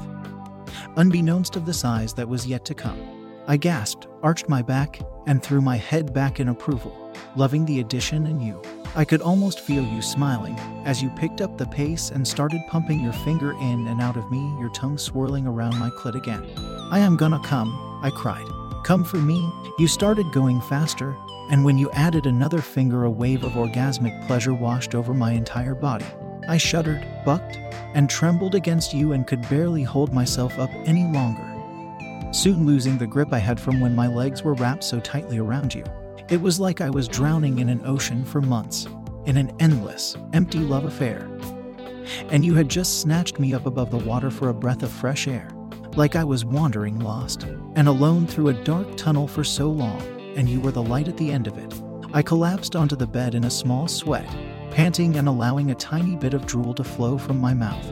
unbeknownst 0.96 1.58
of 1.58 1.66
the 1.66 1.74
size 1.74 2.14
that 2.14 2.30
was 2.30 2.48
yet 2.48 2.64
to 2.66 2.74
come. 2.74 2.98
I 3.48 3.58
gasped, 3.58 4.08
arched 4.24 4.48
my 4.48 4.62
back, 4.62 5.02
and 5.26 5.44
threw 5.44 5.60
my 5.60 5.76
head 5.76 6.14
back 6.14 6.40
in 6.40 6.48
approval, 6.48 7.14
loving 7.36 7.66
the 7.66 7.82
addition 7.82 8.26
and 8.26 8.42
you. 8.42 8.62
I 8.96 9.04
could 9.04 9.22
almost 9.22 9.60
feel 9.60 9.84
you 9.84 10.02
smiling 10.02 10.58
as 10.86 11.04
you 11.04 11.10
picked 11.10 11.42
up 11.42 11.58
the 11.58 11.68
pace 11.68 12.10
and 12.10 12.26
started 12.26 12.62
pumping 12.70 13.02
your 13.02 13.14
finger 13.14 13.52
in 13.52 13.88
and 13.88 14.02
out 14.02 14.16
of 14.16 14.32
me, 14.32 14.40
your 14.62 14.70
tongue 14.70 14.98
swirling 14.98 15.46
around 15.46 15.78
my 15.78 15.90
clit 15.90 16.16
again. 16.16 16.46
I 16.90 17.00
am 17.00 17.18
gonna 17.18 17.42
come, 17.44 18.00
I 18.02 18.12
cried. 18.12 18.48
Come 18.86 19.04
for 19.04 19.18
me. 19.18 19.52
You 19.78 19.90
started 19.90 20.32
going 20.32 20.62
faster, 20.62 21.16
and 21.50 21.64
when 21.64 21.78
you 21.78 21.92
added 21.92 22.26
another 22.26 22.62
finger, 22.62 23.06
a 23.06 23.10
wave 23.10 23.44
of 23.44 23.54
orgasmic 23.54 24.26
pleasure 24.28 24.54
washed 24.54 24.96
over 24.96 25.14
my 25.14 25.32
entire 25.32 25.76
body. 25.76 26.06
I 26.48 26.58
shuddered, 26.58 27.06
bucked, 27.26 27.58
and 27.94 28.10
trembled 28.10 28.56
against 28.56 28.94
you 28.94 29.14
and 29.14 29.28
could 29.28 29.48
barely 29.50 29.84
hold 29.84 30.14
myself 30.14 30.58
up 30.60 30.70
any 30.86 31.04
longer 31.12 31.48
soon 32.32 32.66
losing 32.66 32.98
the 32.98 33.08
grip 33.08 33.34
I 33.34 33.40
had 33.40 33.60
from 33.60 33.80
when 33.80 33.96
my 33.96 34.08
legs 34.08 34.44
were 34.44 34.54
wrapped 34.54 34.84
so 34.84 35.00
tightly 35.00 35.40
around 35.40 35.74
you. 35.74 35.84
It 36.30 36.42
was 36.42 36.60
like 36.60 36.82
I 36.82 36.90
was 36.90 37.08
drowning 37.08 37.60
in 37.60 37.70
an 37.70 37.82
ocean 37.86 38.26
for 38.26 38.42
months, 38.42 38.88
in 39.26 39.38
an 39.38 39.56
endless, 39.60 40.16
empty 40.34 40.60
love 40.60 40.86
affair. 40.86 41.28
And 42.30 42.46
you 42.46 42.54
had 42.54 42.70
just 42.70 43.02
snatched 43.02 43.40
me 43.40 43.54
up 43.54 43.66
above 43.66 43.92
the 43.92 43.98
water 43.98 44.30
for 44.30 44.50
a 44.50 44.54
breath 44.54 44.84
of 44.84 44.92
fresh 44.92 45.28
air, 45.28 45.50
like 45.96 46.16
I 46.16 46.24
was 46.24 46.46
wandering 46.46 47.00
lost 47.00 47.44
and 47.76 47.88
alone 47.88 48.28
through 48.28 48.50
a 48.50 48.64
dark 48.64 48.96
tunnel 48.98 49.28
for 49.28 49.44
so 49.44 49.70
long, 49.70 50.02
and 50.38 50.48
you 50.48 50.62
were 50.62 50.72
the 50.72 50.82
light 50.82 51.10
at 51.10 51.18
the 51.18 51.32
end 51.32 51.48
of 51.48 51.58
it. 51.58 51.74
I 52.14 52.22
collapsed 52.22 52.76
onto 52.76 52.96
the 52.96 53.08
bed 53.08 53.36
in 53.36 53.44
a 53.44 53.50
small 53.50 53.88
sweat, 53.88 54.26
panting 54.72 55.18
and 55.18 55.28
allowing 55.28 55.72
a 55.72 55.76
tiny 55.76 56.16
bit 56.16 56.34
of 56.34 56.46
drool 56.46 56.74
to 56.76 56.84
flow 56.84 57.18
from 57.18 57.42
my 57.42 57.54
mouth. 57.54 57.86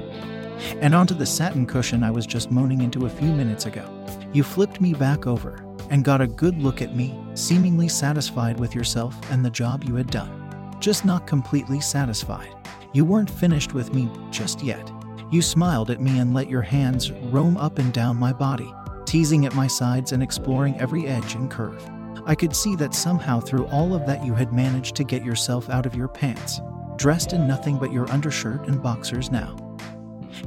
And 0.80 0.96
onto 0.96 1.14
the 1.14 1.26
satin 1.26 1.66
cushion 1.66 2.04
I 2.04 2.12
was 2.12 2.26
just 2.26 2.52
moaning 2.52 2.82
into 2.82 3.08
a 3.08 3.10
few 3.10 3.34
minutes 3.34 3.66
ago. 3.66 3.92
You 4.32 4.44
flipped 4.44 4.80
me 4.80 4.94
back 4.94 5.28
over 5.28 5.66
and 5.90 6.06
got 6.06 6.22
a 6.22 6.28
good 6.28 6.58
look 6.62 6.82
at 6.82 6.96
me, 6.96 7.20
seemingly 7.34 7.90
satisfied 7.90 8.60
with 8.60 8.74
yourself 8.74 9.16
and 9.32 9.44
the 9.44 9.50
job 9.50 9.84
you 9.84 9.96
had 9.96 10.10
done. 10.10 10.76
Just 10.80 11.04
not 11.04 11.28
completely 11.28 11.82
satisfied. 11.82 12.54
You 12.94 13.06
weren't 13.06 13.30
finished 13.30 13.74
with 13.74 13.94
me 13.94 14.10
just 14.32 14.64
yet. 14.64 14.92
You 15.32 15.42
smiled 15.42 15.90
at 15.90 16.02
me 16.02 16.20
and 16.20 16.34
let 16.34 16.50
your 16.50 16.62
hands 16.62 17.12
roam 17.12 17.58
up 17.58 17.80
and 17.80 17.92
down 17.92 18.18
my 18.18 18.32
body, 18.32 18.72
teasing 19.06 19.46
at 19.46 19.56
my 19.56 19.68
sides 19.68 20.12
and 20.12 20.24
exploring 20.24 20.80
every 20.80 21.08
edge 21.08 21.36
and 21.36 21.50
curve. 21.50 21.84
I 22.26 22.36
could 22.36 22.56
see 22.56 22.76
that 22.78 22.96
somehow 22.96 23.40
through 23.40 23.68
all 23.68 23.94
of 23.94 24.06
that 24.08 24.26
you 24.26 24.34
had 24.34 24.52
managed 24.52 24.96
to 24.96 25.04
get 25.04 25.24
yourself 25.24 25.70
out 25.70 25.86
of 25.86 25.96
your 25.96 26.08
pants, 26.08 26.60
dressed 26.96 27.34
in 27.34 27.48
nothing 27.48 27.78
but 27.78 27.92
your 27.94 28.10
undershirt 28.12 28.68
and 28.68 28.82
boxers 28.82 29.32
now. 29.32 29.56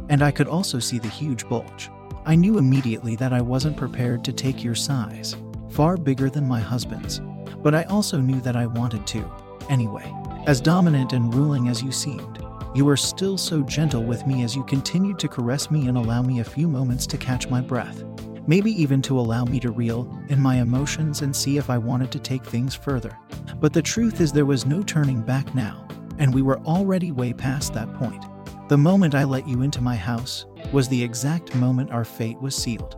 And 0.09 0.23
I 0.23 0.31
could 0.31 0.49
also 0.49 0.79
see 0.79 0.99
the 0.99 1.09
huge 1.09 1.49
bulge 1.49 1.91
I 2.29 2.35
knew 2.35 2.59
immediately 2.59 3.17
that 3.17 3.33
I 3.33 3.41
wasn't 3.41 3.79
prepared 3.79 4.23
to 4.25 4.35
take 4.35 4.63
your 4.63 4.75
size, 4.75 5.35
far 5.71 5.97
bigger 5.97 6.29
than 6.29 6.47
my 6.47 6.61
husband's, 6.61 7.23
but 7.63 7.75
I 7.75 7.85
also 7.85 8.21
knew 8.21 8.39
that 8.43 8.55
I 8.55 8.67
wanted 8.67 9.07
to, 9.07 9.31
anyway. 9.71 10.13
As 10.47 10.61
dominant 10.61 11.15
and 11.15 11.33
ruling 11.33 11.69
as 11.69 11.83
you 11.83 11.91
seemed, 11.91 12.45
you 12.75 12.85
were 12.85 12.99
still 12.99 13.39
so 13.39 13.63
gentle 13.63 14.05
with 14.05 14.27
me 14.27 14.43
as 14.43 14.55
you 14.55 14.63
continued 14.65 15.19
to 15.21 15.29
caress 15.29 15.71
me 15.71 15.89
and 15.89 15.97
allow 15.97 16.21
me 16.21 16.41
a 16.41 16.45
few 16.45 16.69
moments 16.69 17.07
to 17.07 17.17
catch 17.17 17.49
my 17.49 17.63
breath, 17.63 18.05
maybe 18.49 18.73
even 18.73 19.03
to 19.03 19.21
allow 19.21 19.45
me 19.45 19.61
to 19.61 19.71
reel 19.71 20.11
in 20.31 20.41
my 20.41 20.57
emotions 20.57 21.21
and 21.21 21.37
see 21.37 21.59
if 21.59 21.69
I 21.69 21.79
wanted 21.79 22.11
to 22.13 22.19
take 22.19 22.45
things 22.45 22.75
further. 22.75 23.17
But 23.61 23.75
the 23.75 23.83
truth 23.83 24.21
is, 24.21 24.33
there 24.33 24.47
was 24.47 24.67
no 24.67 24.83
turning 24.83 25.21
back 25.21 25.55
now, 25.55 25.87
and 26.19 26.35
we 26.35 26.43
were 26.43 26.59
already 26.61 27.13
way 27.13 27.35
past 27.35 27.75
that 27.75 27.93
point. 27.95 28.25
The 28.69 28.79
moment 28.79 29.15
I 29.15 29.25
let 29.25 29.47
you 29.47 29.63
into 29.63 29.83
my 29.83 29.95
house 29.95 30.47
was 30.73 30.89
the 30.89 31.03
exact 31.03 31.55
moment 31.55 31.91
our 31.91 32.05
fate 32.05 32.41
was 32.41 32.57
sealed. 32.57 32.97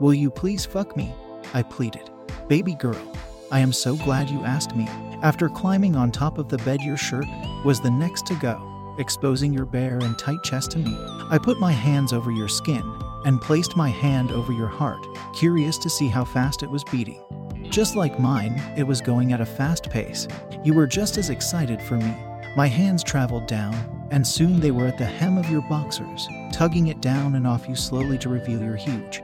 Will 0.00 0.14
you 0.14 0.30
please 0.30 0.66
fuck 0.66 0.96
me? 0.96 1.14
I 1.54 1.62
pleaded. 1.62 2.10
Baby 2.48 2.74
girl, 2.74 3.00
I 3.52 3.60
am 3.60 3.72
so 3.72 3.96
glad 3.96 4.28
you 4.28 4.44
asked 4.44 4.76
me. 4.76 4.86
After 5.22 5.48
climbing 5.48 5.94
on 5.94 6.10
top 6.10 6.38
of 6.38 6.48
the 6.48 6.58
bed, 6.58 6.80
your 6.82 6.96
shirt 6.96 7.26
was 7.64 7.80
the 7.80 7.90
next 7.90 8.26
to 8.26 8.34
go, 8.34 8.96
exposing 8.98 9.52
your 9.52 9.64
bare 9.64 9.98
and 9.98 10.18
tight 10.18 10.42
chest 10.42 10.72
to 10.72 10.78
me. 10.78 10.96
I 11.30 11.38
put 11.40 11.60
my 11.60 11.72
hands 11.72 12.12
over 12.12 12.32
your 12.32 12.48
skin 12.48 12.82
and 13.28 13.42
placed 13.42 13.76
my 13.76 13.90
hand 13.90 14.32
over 14.32 14.52
your 14.52 14.66
heart, 14.66 15.06
curious 15.34 15.76
to 15.76 15.90
see 15.90 16.08
how 16.08 16.24
fast 16.24 16.62
it 16.62 16.70
was 16.70 16.82
beating. 16.84 17.22
Just 17.68 17.94
like 17.94 18.18
mine, 18.18 18.60
it 18.74 18.82
was 18.82 19.02
going 19.02 19.34
at 19.34 19.42
a 19.42 19.46
fast 19.46 19.90
pace. 19.90 20.26
You 20.64 20.72
were 20.72 20.86
just 20.86 21.18
as 21.18 21.28
excited 21.28 21.82
for 21.82 21.98
me. 21.98 22.16
My 22.56 22.66
hands 22.66 23.04
traveled 23.04 23.46
down, 23.46 24.08
and 24.10 24.26
soon 24.26 24.58
they 24.58 24.70
were 24.70 24.86
at 24.86 24.96
the 24.96 25.04
hem 25.04 25.36
of 25.36 25.50
your 25.50 25.60
boxers, 25.68 26.26
tugging 26.54 26.86
it 26.86 27.02
down 27.02 27.34
and 27.34 27.46
off 27.46 27.68
you 27.68 27.76
slowly 27.76 28.16
to 28.16 28.30
reveal 28.30 28.62
your 28.62 28.76
huge, 28.76 29.22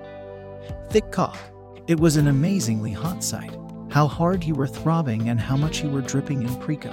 thick 0.91 1.11
cock. 1.11 1.39
It 1.87 1.99
was 1.99 2.17
an 2.17 2.29
amazingly 2.29 2.93
hot 2.93 3.25
sight 3.25 3.57
how 3.95 4.09
hard 4.09 4.43
you 4.43 4.57
were 4.57 4.67
throbbing, 4.67 5.29
and 5.29 5.39
how 5.39 5.57
much 5.57 5.81
you 5.81 5.89
were 5.89 6.01
dripping 6.01 6.43
in 6.43 6.49
preco. 6.57 6.93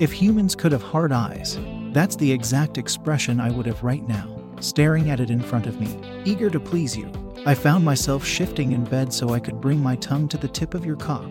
If 0.00 0.12
humans 0.12 0.54
could 0.54 0.70
have 0.70 0.82
hard 0.82 1.10
eyes, 1.10 1.58
that's 1.90 2.14
the 2.14 2.30
exact 2.30 2.78
expression 2.78 3.40
I 3.40 3.50
would 3.50 3.66
have 3.66 3.82
right 3.82 4.06
now, 4.06 4.35
staring 4.60 5.10
at 5.10 5.20
it 5.20 5.30
in 5.30 5.40
front 5.40 5.66
of 5.66 5.80
me, 5.80 5.98
eager 6.24 6.50
to 6.50 6.60
please 6.60 6.96
you. 6.96 7.10
I 7.46 7.54
found 7.54 7.84
myself 7.84 8.24
shifting 8.24 8.72
in 8.72 8.84
bed 8.84 9.12
so 9.12 9.30
I 9.30 9.40
could 9.40 9.60
bring 9.60 9.80
my 9.82 9.96
tongue 9.96 10.28
to 10.28 10.36
the 10.36 10.48
tip 10.48 10.74
of 10.74 10.84
your 10.84 10.96
cock. 10.96 11.30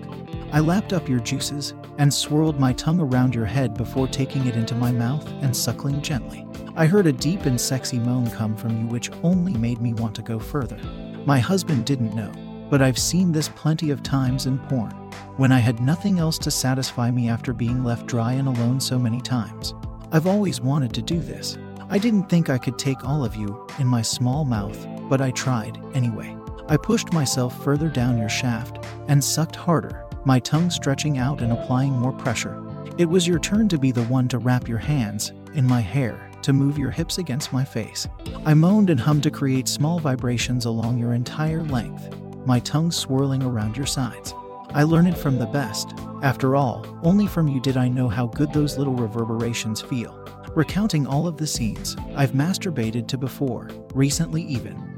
I 0.52 0.60
lapped 0.60 0.94
up 0.94 1.10
your 1.10 1.20
juices 1.20 1.74
and 1.98 2.14
swirled 2.14 2.60
my 2.60 2.72
tongue 2.74 3.02
around 3.02 3.36
your 3.36 3.46
head 3.46 3.74
before 3.74 4.08
taking 4.08 4.48
it 4.48 4.56
into 4.56 4.76
my 4.76 4.92
mouth 4.92 5.28
and 5.42 5.56
suckling 5.56 6.02
gently. 6.02 6.46
I 6.78 6.86
heard 6.86 7.08
a 7.08 7.12
deep 7.12 7.46
and 7.46 7.60
sexy 7.60 8.00
moan 8.00 8.30
come 8.32 8.56
from 8.56 8.80
you, 8.80 8.88
which 8.88 9.12
only 9.24 9.54
made 9.54 9.82
me 9.82 9.94
want 9.94 10.16
to 10.16 10.22
go 10.22 10.40
further. 10.40 10.78
My 11.26 11.40
husband 11.40 11.86
didn't 11.86 12.16
know, 12.16 12.32
but 12.70 12.82
I've 12.82 12.98
seen 13.00 13.32
this 13.32 13.50
plenty 13.50 13.90
of 13.90 14.04
times 14.04 14.46
in 14.46 14.60
porn 14.60 14.92
when 15.38 15.52
I 15.52 15.60
had 15.60 15.82
nothing 15.82 16.20
else 16.20 16.38
to 16.40 16.52
satisfy 16.52 17.12
me 17.12 17.30
after 17.30 17.52
being 17.52 17.84
left 17.84 18.06
dry 18.06 18.34
and 18.34 18.48
alone 18.48 18.80
so 18.80 18.98
many 18.98 19.20
times. 19.20 19.74
I've 20.12 20.28
always 20.28 20.62
wanted 20.62 20.94
to 20.94 21.02
do 21.02 21.20
this. 21.20 21.58
I 21.88 22.00
didn't 22.00 22.30
think 22.30 22.50
I 22.50 22.58
could 22.58 22.80
take 22.80 23.04
all 23.06 23.24
of 23.24 23.36
you 23.36 23.68
in 23.78 23.88
my 23.88 24.02
small 24.02 24.44
mouth, 24.44 24.88
but 25.08 25.22
I 25.22 25.30
tried 25.32 25.80
anyway. 25.94 26.36
I 26.68 26.78
pushed 26.78 27.14
myself 27.14 27.64
further 27.64 27.90
down 27.90 28.18
your 28.18 28.30
shaft 28.30 28.84
and 29.08 29.24
sucked 29.24 29.56
harder, 29.56 30.04
my 30.26 30.40
tongue 30.40 30.72
stretching 30.72 31.20
out 31.20 31.42
and 31.42 31.52
applying 31.52 31.94
more 31.94 32.12
pressure. 32.12 32.60
It 32.98 33.06
was 33.06 33.28
your 33.28 33.38
turn 33.38 33.70
to 33.70 33.78
be 33.78 33.92
the 33.92 34.06
one 34.06 34.28
to 34.30 34.40
wrap 34.40 34.68
your 34.68 34.80
hands 34.80 35.32
in 35.54 35.66
my 35.66 35.80
hair, 35.80 36.32
to 36.42 36.54
move 36.54 36.80
your 36.80 36.90
hips 36.90 37.20
against 37.20 37.54
my 37.54 37.64
face. 37.64 38.08
I 38.46 38.56
moaned 38.56 38.90
and 38.90 39.00
hummed 39.00 39.24
to 39.24 39.32
create 39.32 39.68
small 39.68 40.00
vibrations 40.00 40.66
along 40.66 40.98
your 40.98 41.14
entire 41.14 41.62
length, 41.64 42.16
my 42.48 42.60
tongue 42.62 42.92
swirling 42.92 43.44
around 43.44 43.78
your 43.78 43.86
sides. 43.86 44.34
I 44.72 44.84
learned 44.84 45.10
it 45.10 45.18
from 45.18 45.38
the 45.38 45.46
best. 45.46 45.94
After 46.24 46.56
all, 46.56 46.86
only 47.04 47.28
from 47.28 47.48
you 47.48 47.60
did 47.60 47.78
I 47.78 47.90
know 47.90 48.10
how 48.10 48.26
good 48.28 48.52
those 48.54 48.78
little 48.78 48.96
reverberations 48.96 49.82
feel. 49.82 50.25
Recounting 50.56 51.06
all 51.06 51.28
of 51.28 51.36
the 51.36 51.46
scenes 51.46 51.98
I've 52.16 52.32
masturbated 52.32 53.08
to 53.10 53.18
before, 53.18 53.70
recently 53.94 54.42
even. 54.44 54.98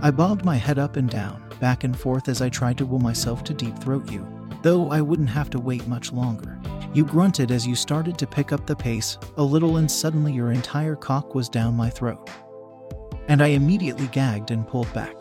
I 0.00 0.12
bobbed 0.12 0.44
my 0.44 0.54
head 0.54 0.78
up 0.78 0.94
and 0.94 1.10
down, 1.10 1.42
back 1.58 1.82
and 1.82 1.98
forth 1.98 2.28
as 2.28 2.40
I 2.40 2.48
tried 2.48 2.78
to 2.78 2.86
will 2.86 3.00
myself 3.00 3.42
to 3.44 3.54
deep 3.54 3.76
throat 3.80 4.08
you, 4.10 4.24
though 4.62 4.90
I 4.90 5.00
wouldn't 5.00 5.30
have 5.30 5.50
to 5.50 5.58
wait 5.58 5.86
much 5.88 6.12
longer. 6.12 6.60
You 6.92 7.04
grunted 7.04 7.50
as 7.50 7.66
you 7.66 7.74
started 7.74 8.16
to 8.18 8.26
pick 8.26 8.52
up 8.52 8.66
the 8.66 8.76
pace 8.76 9.18
a 9.36 9.42
little, 9.42 9.78
and 9.78 9.90
suddenly 9.90 10.32
your 10.32 10.52
entire 10.52 10.94
cock 10.94 11.34
was 11.34 11.48
down 11.48 11.74
my 11.74 11.90
throat. 11.90 12.30
And 13.26 13.42
I 13.42 13.48
immediately 13.48 14.06
gagged 14.06 14.52
and 14.52 14.66
pulled 14.66 14.92
back 14.94 15.20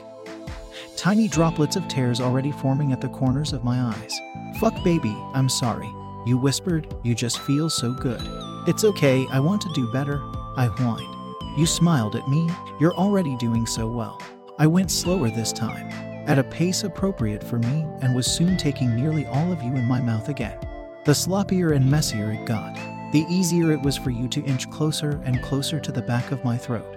tiny 0.95 1.27
droplets 1.27 1.75
of 1.75 1.87
tears 1.87 2.21
already 2.21 2.51
forming 2.51 2.93
at 2.93 3.01
the 3.01 3.09
corners 3.09 3.51
of 3.51 3.63
my 3.63 3.77
eyes. 3.81 4.17
Fuck, 4.59 4.83
baby, 4.83 5.13
I'm 5.33 5.49
sorry. 5.49 5.91
You 6.25 6.37
whispered, 6.37 6.95
You 7.03 7.13
just 7.13 7.39
feel 7.39 7.69
so 7.69 7.91
good. 7.91 8.21
It's 8.65 8.85
okay, 8.85 9.27
I 9.29 9.41
want 9.41 9.61
to 9.63 9.73
do 9.73 9.91
better. 9.91 10.21
I 10.55 10.67
whined. 10.67 11.13
You 11.57 11.65
smiled 11.65 12.15
at 12.15 12.29
me, 12.29 12.49
You're 12.79 12.95
already 12.95 13.35
doing 13.35 13.65
so 13.65 13.87
well. 13.87 14.21
I 14.57 14.67
went 14.67 14.89
slower 14.89 15.29
this 15.29 15.51
time, 15.51 15.89
at 16.29 16.39
a 16.39 16.45
pace 16.45 16.85
appropriate 16.85 17.43
for 17.43 17.59
me, 17.59 17.85
and 18.01 18.15
was 18.15 18.25
soon 18.25 18.55
taking 18.55 18.95
nearly 18.95 19.25
all 19.25 19.51
of 19.51 19.61
you 19.61 19.73
in 19.73 19.85
my 19.85 19.99
mouth 19.99 20.29
again. 20.29 20.57
The 21.03 21.11
sloppier 21.11 21.75
and 21.75 21.91
messier 21.91 22.31
it 22.31 22.45
got, 22.45 22.73
the 23.11 23.25
easier 23.29 23.73
it 23.73 23.81
was 23.81 23.97
for 23.97 24.11
you 24.11 24.29
to 24.29 24.43
inch 24.45 24.71
closer 24.71 25.21
and 25.25 25.43
closer 25.43 25.81
to 25.81 25.91
the 25.91 26.01
back 26.01 26.31
of 26.31 26.45
my 26.45 26.55
throat. 26.57 26.95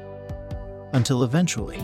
Until 0.92 1.24
eventually, 1.24 1.80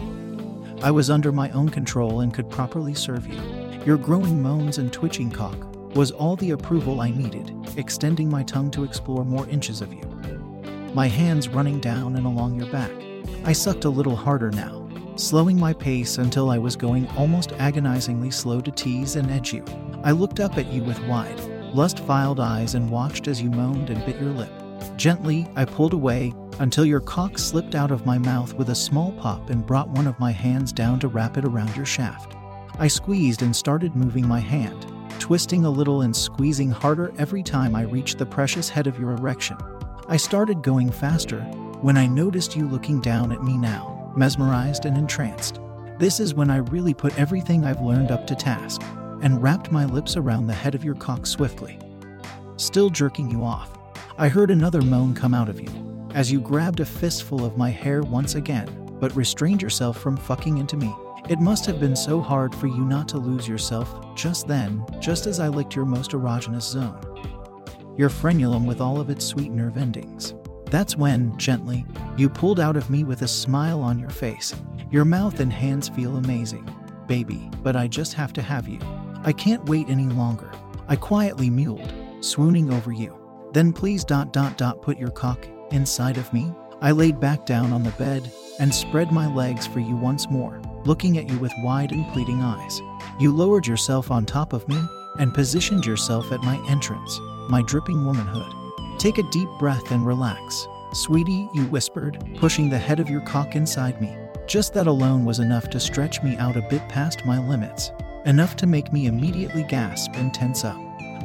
I 0.80 0.92
was 0.92 1.10
under 1.10 1.32
my 1.32 1.50
own 1.50 1.68
control 1.68 2.20
and 2.20 2.32
could 2.32 2.48
properly 2.48 2.94
serve 2.94 3.26
you. 3.26 3.40
Your 3.84 3.96
growing 3.96 4.40
moans 4.40 4.78
and 4.78 4.92
twitching 4.92 5.32
cock 5.32 5.71
was 5.94 6.10
all 6.10 6.36
the 6.36 6.50
approval 6.50 7.00
I 7.00 7.10
needed, 7.10 7.54
extending 7.76 8.30
my 8.30 8.42
tongue 8.42 8.70
to 8.72 8.84
explore 8.84 9.24
more 9.24 9.48
inches 9.48 9.80
of 9.80 9.92
you. 9.92 10.02
My 10.94 11.06
hands 11.06 11.48
running 11.48 11.80
down 11.80 12.16
and 12.16 12.26
along 12.26 12.58
your 12.58 12.70
back. 12.70 12.90
I 13.44 13.52
sucked 13.52 13.84
a 13.84 13.90
little 13.90 14.16
harder 14.16 14.50
now, 14.50 14.88
slowing 15.16 15.58
my 15.58 15.72
pace 15.72 16.18
until 16.18 16.50
I 16.50 16.58
was 16.58 16.76
going 16.76 17.06
almost 17.16 17.52
agonizingly 17.52 18.30
slow 18.30 18.60
to 18.60 18.70
tease 18.70 19.16
and 19.16 19.30
edge 19.30 19.52
you. 19.52 19.64
I 20.02 20.12
looked 20.12 20.40
up 20.40 20.58
at 20.58 20.72
you 20.72 20.82
with 20.82 21.02
wide, 21.06 21.40
lust 21.74 21.98
filled 22.00 22.40
eyes 22.40 22.74
and 22.74 22.90
watched 22.90 23.28
as 23.28 23.42
you 23.42 23.50
moaned 23.50 23.90
and 23.90 24.04
bit 24.04 24.20
your 24.20 24.30
lip. 24.30 24.50
Gently, 24.96 25.46
I 25.56 25.64
pulled 25.64 25.92
away 25.92 26.32
until 26.58 26.84
your 26.84 27.00
cock 27.00 27.38
slipped 27.38 27.74
out 27.74 27.90
of 27.90 28.06
my 28.06 28.18
mouth 28.18 28.52
with 28.54 28.70
a 28.70 28.74
small 28.74 29.12
pop 29.12 29.50
and 29.50 29.66
brought 29.66 29.88
one 29.88 30.06
of 30.06 30.18
my 30.20 30.30
hands 30.30 30.72
down 30.72 31.00
to 31.00 31.08
wrap 31.08 31.36
it 31.36 31.44
around 31.44 31.74
your 31.76 31.86
shaft. 31.86 32.36
I 32.78 32.88
squeezed 32.88 33.42
and 33.42 33.54
started 33.54 33.96
moving 33.96 34.26
my 34.26 34.40
hand, 34.40 34.86
twisting 35.18 35.64
a 35.64 35.70
little 35.70 36.02
and 36.02 36.14
squeezing 36.14 36.70
harder 36.70 37.12
every 37.18 37.42
time 37.42 37.74
I 37.74 37.82
reached 37.82 38.18
the 38.18 38.26
precious 38.26 38.68
head 38.68 38.86
of 38.86 38.98
your 38.98 39.12
erection. 39.12 39.56
I 40.08 40.16
started 40.16 40.62
going 40.62 40.90
faster 40.90 41.40
when 41.80 41.96
I 41.96 42.06
noticed 42.06 42.56
you 42.56 42.68
looking 42.68 43.00
down 43.00 43.32
at 43.32 43.42
me 43.42 43.56
now, 43.56 44.12
mesmerized 44.16 44.84
and 44.84 44.96
entranced. 44.96 45.60
This 45.98 46.20
is 46.20 46.34
when 46.34 46.50
I 46.50 46.56
really 46.56 46.94
put 46.94 47.18
everything 47.18 47.64
I've 47.64 47.80
learned 47.80 48.10
up 48.10 48.26
to 48.26 48.34
task 48.34 48.82
and 49.22 49.42
wrapped 49.42 49.70
my 49.70 49.84
lips 49.84 50.16
around 50.16 50.46
the 50.46 50.52
head 50.52 50.74
of 50.74 50.84
your 50.84 50.94
cock 50.96 51.26
swiftly. 51.26 51.78
Still 52.56 52.90
jerking 52.90 53.30
you 53.30 53.44
off, 53.44 53.78
I 54.18 54.28
heard 54.28 54.50
another 54.50 54.82
moan 54.82 55.14
come 55.14 55.34
out 55.34 55.48
of 55.48 55.60
you 55.60 55.70
as 56.14 56.30
you 56.30 56.40
grabbed 56.40 56.80
a 56.80 56.84
fistful 56.84 57.44
of 57.44 57.56
my 57.56 57.70
hair 57.70 58.02
once 58.02 58.34
again, 58.34 58.68
but 59.00 59.14
restrained 59.16 59.62
yourself 59.62 59.98
from 59.98 60.16
fucking 60.16 60.58
into 60.58 60.76
me. 60.76 60.94
It 61.28 61.38
must 61.38 61.66
have 61.66 61.78
been 61.78 61.94
so 61.94 62.20
hard 62.20 62.52
for 62.54 62.66
you 62.66 62.84
not 62.84 63.08
to 63.10 63.18
lose 63.18 63.46
yourself 63.46 64.14
just 64.16 64.48
then, 64.48 64.84
just 64.98 65.26
as 65.26 65.38
I 65.38 65.48
licked 65.48 65.76
your 65.76 65.84
most 65.84 66.10
erogenous 66.10 66.62
zone. 66.62 66.98
Your 67.96 68.08
frenulum 68.08 68.66
with 68.66 68.80
all 68.80 69.00
of 69.00 69.08
its 69.08 69.24
sweet 69.24 69.52
nerve 69.52 69.76
endings. 69.76 70.34
That's 70.66 70.96
when, 70.96 71.36
gently, 71.38 71.84
you 72.16 72.28
pulled 72.28 72.58
out 72.58 72.76
of 72.76 72.90
me 72.90 73.04
with 73.04 73.22
a 73.22 73.28
smile 73.28 73.82
on 73.82 73.98
your 73.98 74.10
face. 74.10 74.54
Your 74.90 75.04
mouth 75.04 75.38
and 75.38 75.52
hands 75.52 75.88
feel 75.88 76.16
amazing, 76.16 76.68
baby, 77.06 77.48
but 77.62 77.76
I 77.76 77.86
just 77.86 78.14
have 78.14 78.32
to 78.32 78.42
have 78.42 78.66
you. 78.66 78.80
I 79.22 79.32
can't 79.32 79.64
wait 79.66 79.88
any 79.88 80.06
longer. 80.06 80.50
I 80.88 80.96
quietly 80.96 81.50
mewed, 81.50 81.92
swooning 82.20 82.72
over 82.72 82.90
you. 82.90 83.16
Then 83.52 83.72
please 83.72 84.04
dot 84.04 84.32
dot 84.32 84.58
dot 84.58 84.82
put 84.82 84.98
your 84.98 85.10
cock 85.10 85.46
inside 85.70 86.16
of 86.16 86.32
me. 86.32 86.52
I 86.80 86.90
laid 86.90 87.20
back 87.20 87.46
down 87.46 87.72
on 87.72 87.84
the 87.84 87.90
bed 87.90 88.30
and 88.58 88.74
spread 88.74 89.12
my 89.12 89.32
legs 89.32 89.66
for 89.66 89.78
you 89.78 89.94
once 89.94 90.28
more, 90.28 90.60
looking 90.84 91.18
at 91.18 91.28
you 91.28 91.38
with 91.38 91.52
wide 91.62 91.92
and 91.92 92.06
pleading 92.12 92.40
eyes. 92.40 92.80
You 93.18 93.34
lowered 93.34 93.66
yourself 93.66 94.10
on 94.10 94.26
top 94.26 94.52
of 94.52 94.68
me 94.68 94.80
and 95.18 95.34
positioned 95.34 95.86
yourself 95.86 96.32
at 96.32 96.42
my 96.42 96.56
entrance, 96.68 97.18
my 97.48 97.62
dripping 97.62 98.04
womanhood. 98.04 98.52
Take 98.98 99.18
a 99.18 99.30
deep 99.30 99.48
breath 99.58 99.90
and 99.90 100.06
relax. 100.06 100.66
Sweetie, 100.94 101.48
you 101.54 101.64
whispered, 101.66 102.22
pushing 102.36 102.68
the 102.68 102.78
head 102.78 103.00
of 103.00 103.10
your 103.10 103.22
cock 103.22 103.56
inside 103.56 104.00
me. 104.00 104.16
Just 104.46 104.74
that 104.74 104.86
alone 104.86 105.24
was 105.24 105.38
enough 105.38 105.70
to 105.70 105.80
stretch 105.80 106.22
me 106.22 106.36
out 106.36 106.56
a 106.56 106.66
bit 106.68 106.86
past 106.88 107.24
my 107.24 107.38
limits, 107.48 107.92
enough 108.26 108.56
to 108.56 108.66
make 108.66 108.92
me 108.92 109.06
immediately 109.06 109.64
gasp 109.64 110.10
and 110.14 110.34
tense 110.34 110.64
up. 110.64 110.78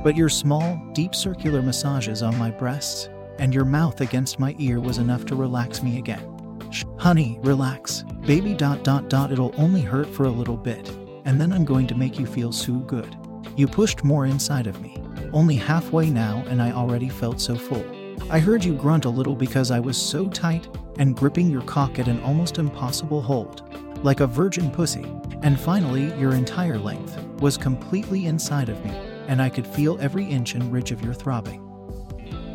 But 0.03 0.15
your 0.15 0.29
small, 0.29 0.79
deep 0.93 1.13
circular 1.13 1.61
massages 1.61 2.21
on 2.21 2.37
my 2.37 2.51
breasts 2.51 3.09
and 3.39 3.53
your 3.53 3.65
mouth 3.65 4.01
against 4.01 4.39
my 4.39 4.55
ear 4.59 4.79
was 4.79 4.97
enough 4.97 5.25
to 5.25 5.35
relax 5.35 5.83
me 5.83 5.97
again. 5.97 6.23
Shh, 6.71 6.85
honey, 6.97 7.39
relax. 7.41 8.03
Baby 8.27 8.53
dot 8.53 8.83
dot 8.83 9.07
dot 9.07 9.31
it'll 9.31 9.55
only 9.57 9.79
hurt 9.79 10.05
for 10.05 10.25
a 10.25 10.29
little 10.29 10.57
bit, 10.57 10.89
and 11.23 11.39
then 11.39 11.53
I'm 11.53 11.63
going 11.63 11.87
to 11.87 11.95
make 11.95 12.19
you 12.19 12.25
feel 12.25 12.51
so 12.51 12.73
good. 12.73 13.15
You 13.55 13.67
pushed 13.67 14.03
more 14.03 14.25
inside 14.25 14.67
of 14.67 14.81
me. 14.81 15.01
Only 15.31 15.55
halfway 15.55 16.09
now, 16.09 16.43
and 16.49 16.61
I 16.61 16.73
already 16.73 17.07
felt 17.07 17.39
so 17.39 17.55
full. 17.55 17.85
I 18.29 18.39
heard 18.39 18.65
you 18.65 18.73
grunt 18.73 19.05
a 19.05 19.09
little 19.09 19.33
because 19.33 19.71
I 19.71 19.79
was 19.79 19.97
so 19.97 20.27
tight 20.27 20.67
and 20.99 21.15
gripping 21.15 21.49
your 21.49 21.61
cock 21.61 21.99
at 21.99 22.09
an 22.09 22.21
almost 22.21 22.57
impossible 22.57 23.21
hold, 23.21 23.63
like 24.03 24.19
a 24.19 24.27
virgin 24.27 24.71
pussy. 24.71 25.05
And 25.41 25.57
finally, 25.57 26.13
your 26.19 26.33
entire 26.33 26.77
length 26.77 27.17
was 27.39 27.55
completely 27.55 28.25
inside 28.25 28.67
of 28.67 28.83
me, 28.83 28.91
and 29.29 29.41
I 29.41 29.47
could 29.47 29.65
feel 29.65 29.97
every 30.01 30.25
inch 30.25 30.53
and 30.53 30.73
ridge 30.73 30.91
of 30.91 31.01
your 31.01 31.13
throbbing. 31.13 31.63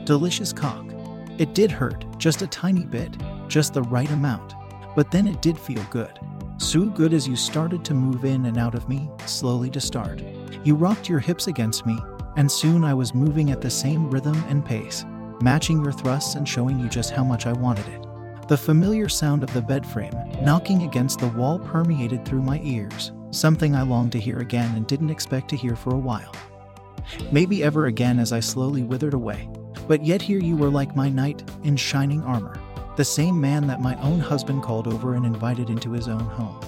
Delicious 0.05 0.53
cock. 0.53 0.85
It 1.39 1.55
did 1.55 1.71
hurt, 1.71 2.05
just 2.19 2.43
a 2.43 2.47
tiny 2.47 2.85
bit, 2.85 3.11
just 3.49 3.73
the 3.73 3.85
right 3.85 4.11
amount, 4.11 4.53
but 4.95 5.11
then 5.11 5.27
it 5.27 5.43
did 5.43 5.59
feel 5.59 5.83
good. 5.91 6.19
So 6.59 6.85
good 6.85 7.13
as 7.13 7.27
you 7.27 7.37
started 7.37 7.85
to 7.85 7.95
move 7.95 8.25
in 8.25 8.47
and 8.47 8.59
out 8.59 8.75
of 8.75 8.89
me, 8.89 9.11
slowly 9.27 9.71
to 9.71 9.81
start. 9.81 10.23
You 10.65 10.75
rocked 10.75 11.09
your 11.09 11.19
hips 11.19 11.47
against 11.47 11.87
me, 11.87 11.99
and 12.37 12.51
soon 12.51 12.85
I 12.85 12.95
was 12.95 13.15
moving 13.15 13.51
at 13.51 13.61
the 13.61 13.71
same 13.71 14.11
rhythm 14.11 14.37
and 14.49 14.65
pace, 14.65 15.05
matching 15.41 15.83
your 15.83 15.93
thrusts 15.93 16.35
and 16.35 16.49
showing 16.49 16.79
you 16.79 16.89
just 16.89 17.11
how 17.11 17.25
much 17.25 17.47
I 17.47 17.53
wanted 17.53 17.87
it. 17.89 18.49
The 18.49 18.57
familiar 18.57 19.09
sound 19.09 19.43
of 19.43 19.53
the 19.53 19.63
bed 19.63 19.87
frame 19.87 20.13
knocking 20.43 20.83
against 20.83 21.21
the 21.21 21.29
wall 21.29 21.59
permeated 21.59 22.25
through 22.25 22.43
my 22.43 22.61
ears, 22.63 23.13
something 23.31 23.75
I 23.75 23.83
longed 23.83 24.13
to 24.13 24.21
hear 24.21 24.39
again 24.39 24.75
and 24.77 24.87
didn't 24.87 25.11
expect 25.11 25.49
to 25.51 25.57
hear 25.57 25.77
for 25.77 25.95
a 25.95 25.99
while. 25.99 26.33
Maybe 27.31 27.63
ever 27.63 27.87
again 27.87 28.19
as 28.19 28.33
I 28.33 28.41
slowly 28.41 28.83
withered 28.83 29.15
away. 29.15 29.49
But 29.89 30.05
yet 30.05 30.23
here 30.23 30.39
you 30.39 30.57
were 30.57 30.71
like 30.71 30.95
my 30.95 31.09
knight 31.09 31.43
in 31.65 31.77
shining 31.77 32.23
armor, 32.23 32.61
the 32.97 33.05
same 33.05 33.41
man 33.41 33.67
that 33.67 33.81
my 33.81 33.95
own 34.03 34.21
husband 34.21 34.63
called 34.63 34.87
over 34.87 35.15
and 35.15 35.25
invited 35.25 35.71
into 35.71 35.93
his 35.93 36.09
own 36.09 36.21
home. 36.21 36.61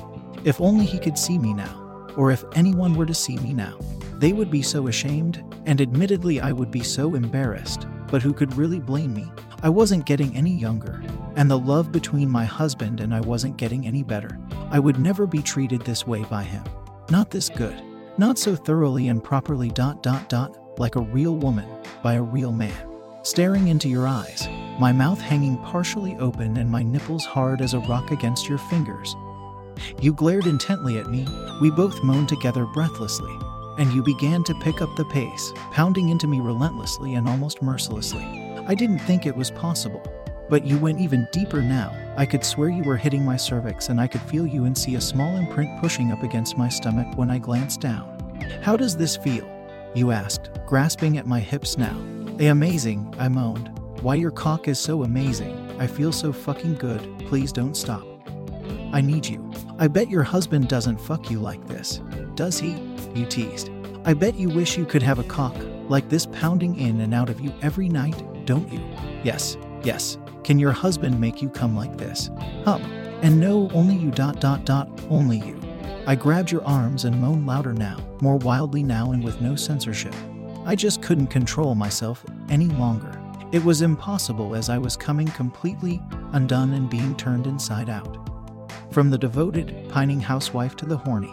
If 0.44 0.60
only 0.60 0.84
he 0.84 0.98
could 0.98 1.18
see 1.18 1.38
me 1.38 1.52
now, 1.52 2.08
or 2.16 2.30
if 2.30 2.44
anyone 2.54 2.94
were 2.94 3.06
to 3.06 3.14
see 3.14 3.36
me 3.38 3.52
now, 3.52 3.78
they 4.18 4.32
would 4.32 4.50
be 4.50 4.62
so 4.62 4.88
ashamed, 4.88 5.42
and 5.66 5.80
admittedly 5.80 6.40
I 6.40 6.52
would 6.52 6.70
be 6.70 6.82
so 6.82 7.14
embarrassed, 7.14 7.86
but 8.10 8.22
who 8.22 8.32
could 8.32 8.56
really 8.56 8.80
blame 8.80 9.12
me? 9.12 9.30
I 9.62 9.68
wasn't 9.68 10.06
getting 10.06 10.36
any 10.36 10.54
younger, 10.54 11.02
and 11.36 11.50
the 11.50 11.58
love 11.58 11.90
between 11.90 12.28
my 12.28 12.44
husband 12.44 13.00
and 13.00 13.14
I 13.14 13.20
wasn't 13.20 13.56
getting 13.56 13.86
any 13.86 14.02
better. 14.02 14.38
I 14.70 14.78
would 14.78 15.00
never 15.00 15.26
be 15.26 15.42
treated 15.42 15.80
this 15.82 16.06
way 16.06 16.22
by 16.24 16.42
him. 16.42 16.64
Not 17.10 17.30
this 17.30 17.48
good. 17.48 17.82
Not 18.16 18.38
so 18.38 18.54
thoroughly 18.54 19.08
and 19.08 19.22
properly 19.22 19.70
dot 19.70 20.02
dot 20.02 20.28
dot 20.28 20.78
like 20.78 20.96
a 20.96 21.00
real 21.00 21.36
woman 21.36 21.68
by 22.02 22.14
a 22.14 22.22
real 22.22 22.52
man. 22.52 22.88
Staring 23.22 23.68
into 23.68 23.88
your 23.88 24.06
eyes, 24.06 24.46
my 24.78 24.92
mouth 24.92 25.20
hanging 25.20 25.58
partially 25.58 26.16
open 26.16 26.56
and 26.56 26.70
my 26.70 26.82
nipples 26.82 27.24
hard 27.24 27.60
as 27.60 27.74
a 27.74 27.80
rock 27.80 28.10
against 28.10 28.48
your 28.48 28.58
fingers. 28.58 29.14
You 30.00 30.12
glared 30.12 30.46
intently 30.46 30.98
at 30.98 31.10
me, 31.10 31.26
we 31.60 31.70
both 31.70 32.02
moaned 32.02 32.28
together 32.28 32.66
breathlessly, 32.66 33.36
and 33.78 33.92
you 33.92 34.02
began 34.02 34.44
to 34.44 34.54
pick 34.60 34.80
up 34.82 34.94
the 34.96 35.04
pace, 35.06 35.52
pounding 35.72 36.08
into 36.08 36.26
me 36.26 36.40
relentlessly 36.40 37.14
and 37.14 37.28
almost 37.28 37.62
mercilessly. 37.62 38.24
I 38.66 38.74
didn't 38.74 39.00
think 39.00 39.26
it 39.26 39.36
was 39.36 39.50
possible. 39.50 40.02
But 40.48 40.66
you 40.66 40.78
went 40.78 41.00
even 41.00 41.26
deeper 41.32 41.62
now. 41.62 41.90
I 42.16 42.26
could 42.26 42.44
swear 42.44 42.68
you 42.68 42.82
were 42.82 42.98
hitting 42.98 43.24
my 43.24 43.36
cervix, 43.36 43.88
and 43.88 44.00
I 44.00 44.06
could 44.06 44.20
feel 44.22 44.46
you 44.46 44.66
and 44.66 44.76
see 44.76 44.96
a 44.96 45.00
small 45.00 45.36
imprint 45.36 45.80
pushing 45.80 46.12
up 46.12 46.22
against 46.22 46.58
my 46.58 46.68
stomach 46.68 47.16
when 47.16 47.30
I 47.30 47.38
glanced 47.38 47.80
down. 47.80 48.10
How 48.62 48.76
does 48.76 48.96
this 48.96 49.16
feel? 49.16 49.48
You 49.94 50.10
asked, 50.10 50.50
grasping 50.66 51.16
at 51.16 51.26
my 51.26 51.40
hips 51.40 51.78
now. 51.78 51.96
Amazing, 52.38 53.14
I 53.18 53.28
moaned. 53.28 53.70
Why 54.04 54.16
your 54.16 54.32
cock 54.32 54.68
is 54.68 54.78
so 54.78 55.02
amazing. 55.04 55.80
I 55.80 55.86
feel 55.86 56.12
so 56.12 56.30
fucking 56.30 56.74
good. 56.74 57.00
Please 57.20 57.52
don't 57.52 57.74
stop. 57.74 58.04
I 58.92 59.00
need 59.00 59.24
you. 59.24 59.50
I 59.78 59.88
bet 59.88 60.10
your 60.10 60.22
husband 60.22 60.68
doesn't 60.68 61.00
fuck 61.00 61.30
you 61.30 61.40
like 61.40 61.66
this. 61.68 62.02
Does 62.34 62.60
he? 62.60 62.72
You 63.14 63.24
teased. 63.24 63.70
I 64.04 64.12
bet 64.12 64.34
you 64.34 64.50
wish 64.50 64.76
you 64.76 64.84
could 64.84 65.02
have 65.02 65.18
a 65.18 65.24
cock 65.24 65.56
like 65.88 66.10
this 66.10 66.26
pounding 66.26 66.78
in 66.78 67.00
and 67.00 67.14
out 67.14 67.30
of 67.30 67.40
you 67.40 67.50
every 67.62 67.88
night, 67.88 68.22
don't 68.44 68.70
you? 68.70 68.82
Yes, 69.22 69.56
yes. 69.82 70.18
Can 70.42 70.58
your 70.58 70.72
husband 70.72 71.18
make 71.18 71.40
you 71.40 71.48
come 71.48 71.74
like 71.74 71.96
this? 71.96 72.28
Hum. 72.66 72.82
And 73.22 73.40
no, 73.40 73.70
only 73.70 73.94
you 73.94 74.10
dot 74.10 74.38
dot 74.38 74.66
dot, 74.66 74.86
only 75.08 75.38
you. 75.38 75.58
I 76.06 76.14
grabbed 76.14 76.50
your 76.50 76.64
arms 76.66 77.06
and 77.06 77.18
moaned 77.18 77.46
louder 77.46 77.72
now, 77.72 77.96
more 78.20 78.36
wildly 78.36 78.82
now 78.82 79.12
and 79.12 79.24
with 79.24 79.40
no 79.40 79.56
censorship. 79.56 80.14
I 80.66 80.74
just 80.74 81.00
couldn't 81.00 81.28
control 81.28 81.74
myself 81.74 82.22
any 82.50 82.66
longer. 82.66 83.13
It 83.54 83.64
was 83.64 83.82
impossible 83.82 84.56
as 84.56 84.68
I 84.68 84.78
was 84.78 84.96
coming 84.96 85.28
completely 85.28 86.02
undone 86.32 86.72
and 86.72 86.90
being 86.90 87.14
turned 87.14 87.46
inside 87.46 87.88
out. 87.88 88.18
From 88.90 89.10
the 89.10 89.16
devoted, 89.16 89.88
pining 89.88 90.18
housewife 90.18 90.74
to 90.74 90.86
the 90.86 90.96
horny, 90.96 91.32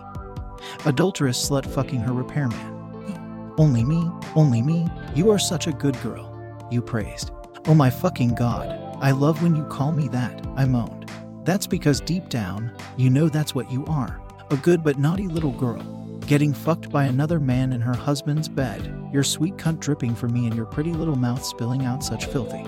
adulterous 0.85 1.49
slut 1.49 1.65
fucking 1.65 2.01
her 2.01 2.13
repairman. 2.13 3.55
Only 3.57 3.83
me, 3.83 4.07
only 4.35 4.61
me, 4.61 4.87
you 5.15 5.31
are 5.31 5.39
such 5.39 5.65
a 5.65 5.71
good 5.71 5.99
girl, 6.03 6.31
you 6.69 6.79
praised. 6.79 7.31
Oh 7.65 7.73
my 7.73 7.89
fucking 7.89 8.35
god, 8.35 8.69
I 9.01 9.09
love 9.09 9.41
when 9.41 9.55
you 9.55 9.63
call 9.63 9.91
me 9.91 10.07
that, 10.09 10.45
I 10.55 10.65
moaned. 10.65 11.09
That's 11.43 11.65
because 11.65 12.01
deep 12.01 12.29
down, 12.29 12.71
you 12.97 13.09
know 13.09 13.29
that's 13.29 13.55
what 13.55 13.71
you 13.71 13.83
are 13.87 14.21
a 14.51 14.57
good 14.57 14.83
but 14.83 14.99
naughty 14.99 15.27
little 15.27 15.53
girl. 15.53 15.81
Getting 16.27 16.53
fucked 16.53 16.91
by 16.91 17.05
another 17.05 17.39
man 17.39 17.73
in 17.73 17.81
her 17.81 17.95
husband's 17.95 18.47
bed, 18.47 18.95
your 19.11 19.23
sweet 19.23 19.57
cunt 19.57 19.79
dripping 19.79 20.15
for 20.15 20.27
me 20.27 20.45
and 20.45 20.55
your 20.55 20.65
pretty 20.65 20.93
little 20.93 21.15
mouth 21.15 21.43
spilling 21.43 21.85
out 21.85 22.03
such 22.03 22.25
filthy, 22.25 22.65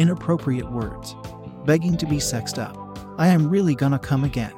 inappropriate 0.00 0.70
words, 0.70 1.16
begging 1.64 1.96
to 1.96 2.06
be 2.06 2.20
sexed 2.20 2.58
up. 2.58 2.76
I 3.18 3.28
am 3.28 3.48
really 3.48 3.74
gonna 3.74 3.98
come 3.98 4.24
again. 4.24 4.54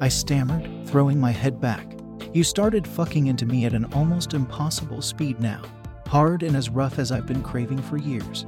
I 0.00 0.08
stammered, 0.08 0.68
throwing 0.86 1.18
my 1.18 1.30
head 1.30 1.60
back. 1.60 1.86
You 2.32 2.44
started 2.44 2.86
fucking 2.86 3.26
into 3.26 3.46
me 3.46 3.64
at 3.64 3.74
an 3.74 3.86
almost 3.92 4.34
impossible 4.34 5.02
speed 5.02 5.40
now, 5.40 5.62
hard 6.06 6.42
and 6.42 6.56
as 6.56 6.70
rough 6.70 6.98
as 6.98 7.12
I've 7.12 7.26
been 7.26 7.42
craving 7.42 7.82
for 7.82 7.96
years 7.96 8.46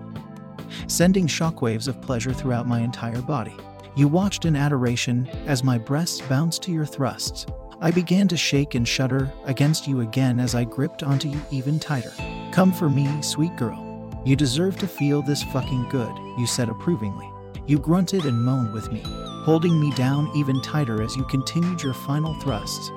sending 0.87 1.27
shockwaves 1.27 1.89
of 1.89 2.01
pleasure 2.01 2.33
throughout 2.33 2.67
my 2.67 2.81
entire 2.81 3.23
body. 3.23 3.55
You 3.97 4.09
watched 4.09 4.45
in 4.45 4.57
adoration 4.57 5.29
as 5.47 5.65
my 5.65 5.79
breasts 5.79 6.21
bounced 6.23 6.63
to 6.65 6.73
your 6.73 6.87
thrusts. 6.87 7.47
I 7.85 7.91
began 7.91 8.29
to 8.29 8.37
shake 8.39 8.75
and 8.75 8.89
shudder 8.89 9.31
against 9.45 9.87
you 9.87 10.01
again 10.01 10.41
as 10.41 10.55
I 10.55 10.65
gripped 10.65 11.03
onto 11.03 11.29
you 11.29 11.39
even 11.51 11.79
tighter. 11.79 12.15
Come 12.51 12.73
for 12.73 12.89
me, 12.89 13.21
sweet 13.21 13.55
girl. 13.57 13.79
You 14.25 14.37
deserve 14.37 14.79
to 14.79 14.89
feel 14.89 15.21
this 15.21 15.43
fucking 15.43 15.91
good, 15.91 16.17
you 16.39 16.47
said 16.47 16.71
approvingly. 16.71 17.29
You 17.67 17.79
grunted 17.79 18.25
and 18.25 18.43
moaned 18.43 18.73
with 18.73 18.91
me, 18.91 19.03
holding 19.45 19.79
me 19.79 19.93
down 19.97 20.31
even 20.35 20.63
tighter 20.63 21.03
as 21.03 21.15
you 21.15 21.25
continued 21.25 21.83
your 21.83 21.93
final 21.93 22.33
thrusts, 22.41 22.91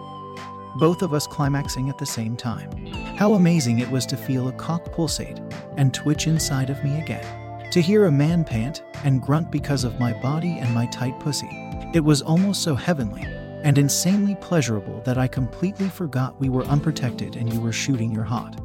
both 0.77 1.01
of 1.01 1.13
us 1.13 1.27
climaxing 1.27 1.89
at 1.89 1.97
the 1.97 2.05
same 2.05 2.37
time. 2.37 2.71
How 3.17 3.33
amazing 3.33 3.79
it 3.79 3.91
was 3.91 4.05
to 4.05 4.15
feel 4.15 4.47
a 4.47 4.53
cock 4.53 4.93
pulsate 4.93 5.41
and 5.75 5.93
twitch 5.93 6.27
inside 6.27 6.69
of 6.69 6.81
me 6.81 6.97
again. 7.01 7.69
To 7.71 7.81
hear 7.81 8.05
a 8.05 8.11
man 8.11 8.45
pant 8.45 8.83
and 9.03 9.21
grunt 9.21 9.51
because 9.51 9.83
of 9.83 9.99
my 9.99 10.13
body 10.21 10.59
and 10.59 10.73
my 10.73 10.85
tight 10.85 11.19
pussy. 11.19 11.49
It 11.93 12.05
was 12.05 12.21
almost 12.21 12.63
so 12.63 12.73
heavenly 12.73 13.27
and 13.67 13.77
insanely 13.77 14.33
pleasurable 14.35 15.01
that 15.01 15.17
I 15.17 15.27
completely 15.27 15.89
forgot 15.89 16.39
we 16.39 16.47
were 16.47 16.63
unprotected 16.67 17.35
and 17.35 17.51
you 17.51 17.59
were 17.59 17.73
shooting 17.73 18.13
your 18.13 18.23
hot, 18.23 18.61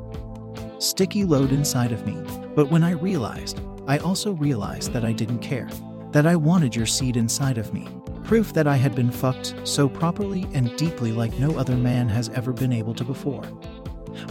sticky 0.78 1.24
load 1.24 1.50
inside 1.50 1.90
of 1.90 2.06
me. 2.06 2.16
But 2.54 2.70
when 2.70 2.84
I 2.84 2.92
realized, 2.92 3.60
I 3.88 3.98
also 3.98 4.30
realized 4.34 4.92
that 4.92 5.04
I 5.04 5.10
didn't 5.10 5.40
care, 5.40 5.68
that 6.12 6.24
I 6.24 6.36
wanted 6.36 6.76
your 6.76 6.86
seed 6.86 7.16
inside 7.16 7.58
of 7.58 7.74
me. 7.74 7.88
Proof 8.22 8.52
that 8.52 8.68
I 8.68 8.76
had 8.76 8.94
been 8.94 9.10
fucked 9.10 9.56
so 9.64 9.88
properly 9.88 10.46
and 10.54 10.76
deeply 10.76 11.10
like 11.10 11.36
no 11.36 11.58
other 11.58 11.76
man 11.76 12.08
has 12.08 12.28
ever 12.28 12.52
been 12.52 12.72
able 12.72 12.94
to 12.94 13.02
before. 13.02 13.42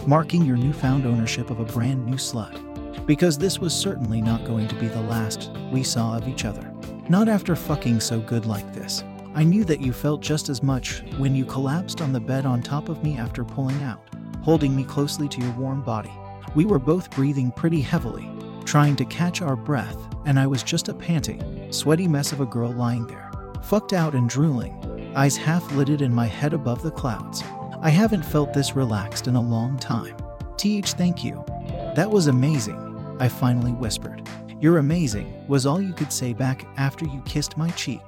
Marking 0.07 0.45
your 0.45 0.55
newfound 0.55 1.05
ownership 1.05 1.49
of 1.49 1.59
a 1.59 1.65
brand 1.65 2.05
new 2.05 2.15
slut 2.15 3.05
because 3.05 3.37
this 3.37 3.59
was 3.59 3.73
certainly 3.73 4.21
not 4.21 4.45
going 4.45 4.69
to 4.69 4.75
be 4.75 4.87
the 4.87 5.01
last 5.01 5.51
we 5.69 5.83
saw 5.83 6.15
of 6.15 6.29
each 6.29 6.45
other. 6.45 6.73
Not 7.09 7.27
after 7.27 7.57
fucking 7.57 7.99
so 7.99 8.21
good 8.21 8.45
like 8.45 8.73
this. 8.73 9.03
I 9.33 9.45
knew 9.45 9.63
that 9.63 9.79
you 9.79 9.93
felt 9.93 10.21
just 10.21 10.49
as 10.49 10.61
much 10.61 11.03
when 11.17 11.35
you 11.35 11.45
collapsed 11.45 12.01
on 12.01 12.11
the 12.11 12.19
bed 12.19 12.45
on 12.45 12.61
top 12.61 12.89
of 12.89 13.01
me 13.01 13.17
after 13.17 13.45
pulling 13.45 13.81
out, 13.81 14.01
holding 14.41 14.75
me 14.75 14.83
closely 14.83 15.29
to 15.29 15.41
your 15.41 15.53
warm 15.53 15.81
body. 15.81 16.11
We 16.53 16.65
were 16.65 16.79
both 16.79 17.09
breathing 17.11 17.51
pretty 17.51 17.79
heavily, 17.79 18.29
trying 18.65 18.97
to 18.97 19.05
catch 19.05 19.41
our 19.41 19.55
breath, 19.55 19.97
and 20.25 20.37
I 20.37 20.47
was 20.47 20.63
just 20.63 20.89
a 20.89 20.93
panting, 20.93 21.71
sweaty 21.71 22.09
mess 22.09 22.33
of 22.33 22.41
a 22.41 22.45
girl 22.45 22.73
lying 22.73 23.07
there, 23.07 23.31
fucked 23.63 23.93
out 23.93 24.15
and 24.15 24.29
drooling, 24.29 25.13
eyes 25.15 25.37
half 25.37 25.71
lidded 25.71 26.01
and 26.01 26.13
my 26.13 26.25
head 26.27 26.53
above 26.53 26.81
the 26.81 26.91
clouds. 26.91 27.41
I 27.81 27.89
haven't 27.89 28.25
felt 28.25 28.53
this 28.53 28.75
relaxed 28.75 29.27
in 29.27 29.35
a 29.35 29.41
long 29.41 29.79
time. 29.79 30.15
TH, 30.57 30.91
thank 30.93 31.23
you. 31.23 31.43
That 31.95 32.11
was 32.11 32.27
amazing. 32.27 33.15
I 33.19 33.29
finally 33.29 33.71
whispered. 33.71 34.27
You're 34.59 34.79
amazing, 34.79 35.47
was 35.47 35.65
all 35.65 35.81
you 35.81 35.93
could 35.93 36.11
say 36.11 36.33
back 36.33 36.67
after 36.75 37.05
you 37.05 37.21
kissed 37.21 37.57
my 37.57 37.69
cheek. 37.71 38.01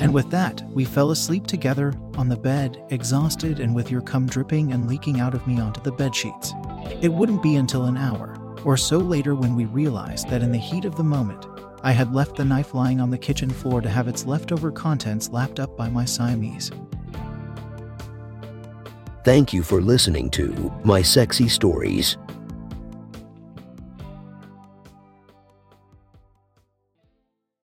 And 0.00 0.12
with 0.12 0.30
that, 0.30 0.62
we 0.70 0.84
fell 0.84 1.10
asleep 1.10 1.46
together 1.46 1.94
on 2.16 2.28
the 2.28 2.36
bed, 2.36 2.82
exhausted 2.90 3.60
and 3.60 3.74
with 3.74 3.90
your 3.90 4.02
cum 4.02 4.26
dripping 4.26 4.72
and 4.72 4.88
leaking 4.88 5.20
out 5.20 5.34
of 5.34 5.46
me 5.46 5.60
onto 5.60 5.80
the 5.80 5.92
bed 5.92 6.14
sheets. 6.14 6.52
It 7.00 7.12
wouldn't 7.12 7.42
be 7.42 7.56
until 7.56 7.84
an 7.84 7.96
hour 7.96 8.36
or 8.64 8.76
so 8.76 8.98
later 8.98 9.34
when 9.34 9.54
we 9.54 9.64
realized 9.66 10.28
that 10.28 10.42
in 10.42 10.50
the 10.50 10.58
heat 10.58 10.84
of 10.84 10.96
the 10.96 11.04
moment, 11.04 11.46
I 11.82 11.92
had 11.92 12.12
left 12.12 12.36
the 12.36 12.44
knife 12.44 12.74
lying 12.74 13.00
on 13.00 13.10
the 13.10 13.18
kitchen 13.18 13.48
floor 13.48 13.80
to 13.80 13.88
have 13.88 14.08
its 14.08 14.26
leftover 14.26 14.72
contents 14.72 15.30
lapped 15.30 15.60
up 15.60 15.76
by 15.76 15.88
my 15.88 16.04
Siamese. 16.04 16.72
Thank 19.24 19.52
you 19.52 19.62
for 19.62 19.80
listening 19.80 20.30
to 20.30 20.72
My 20.84 21.02
Sexy 21.02 21.48
Stories. 21.48 22.16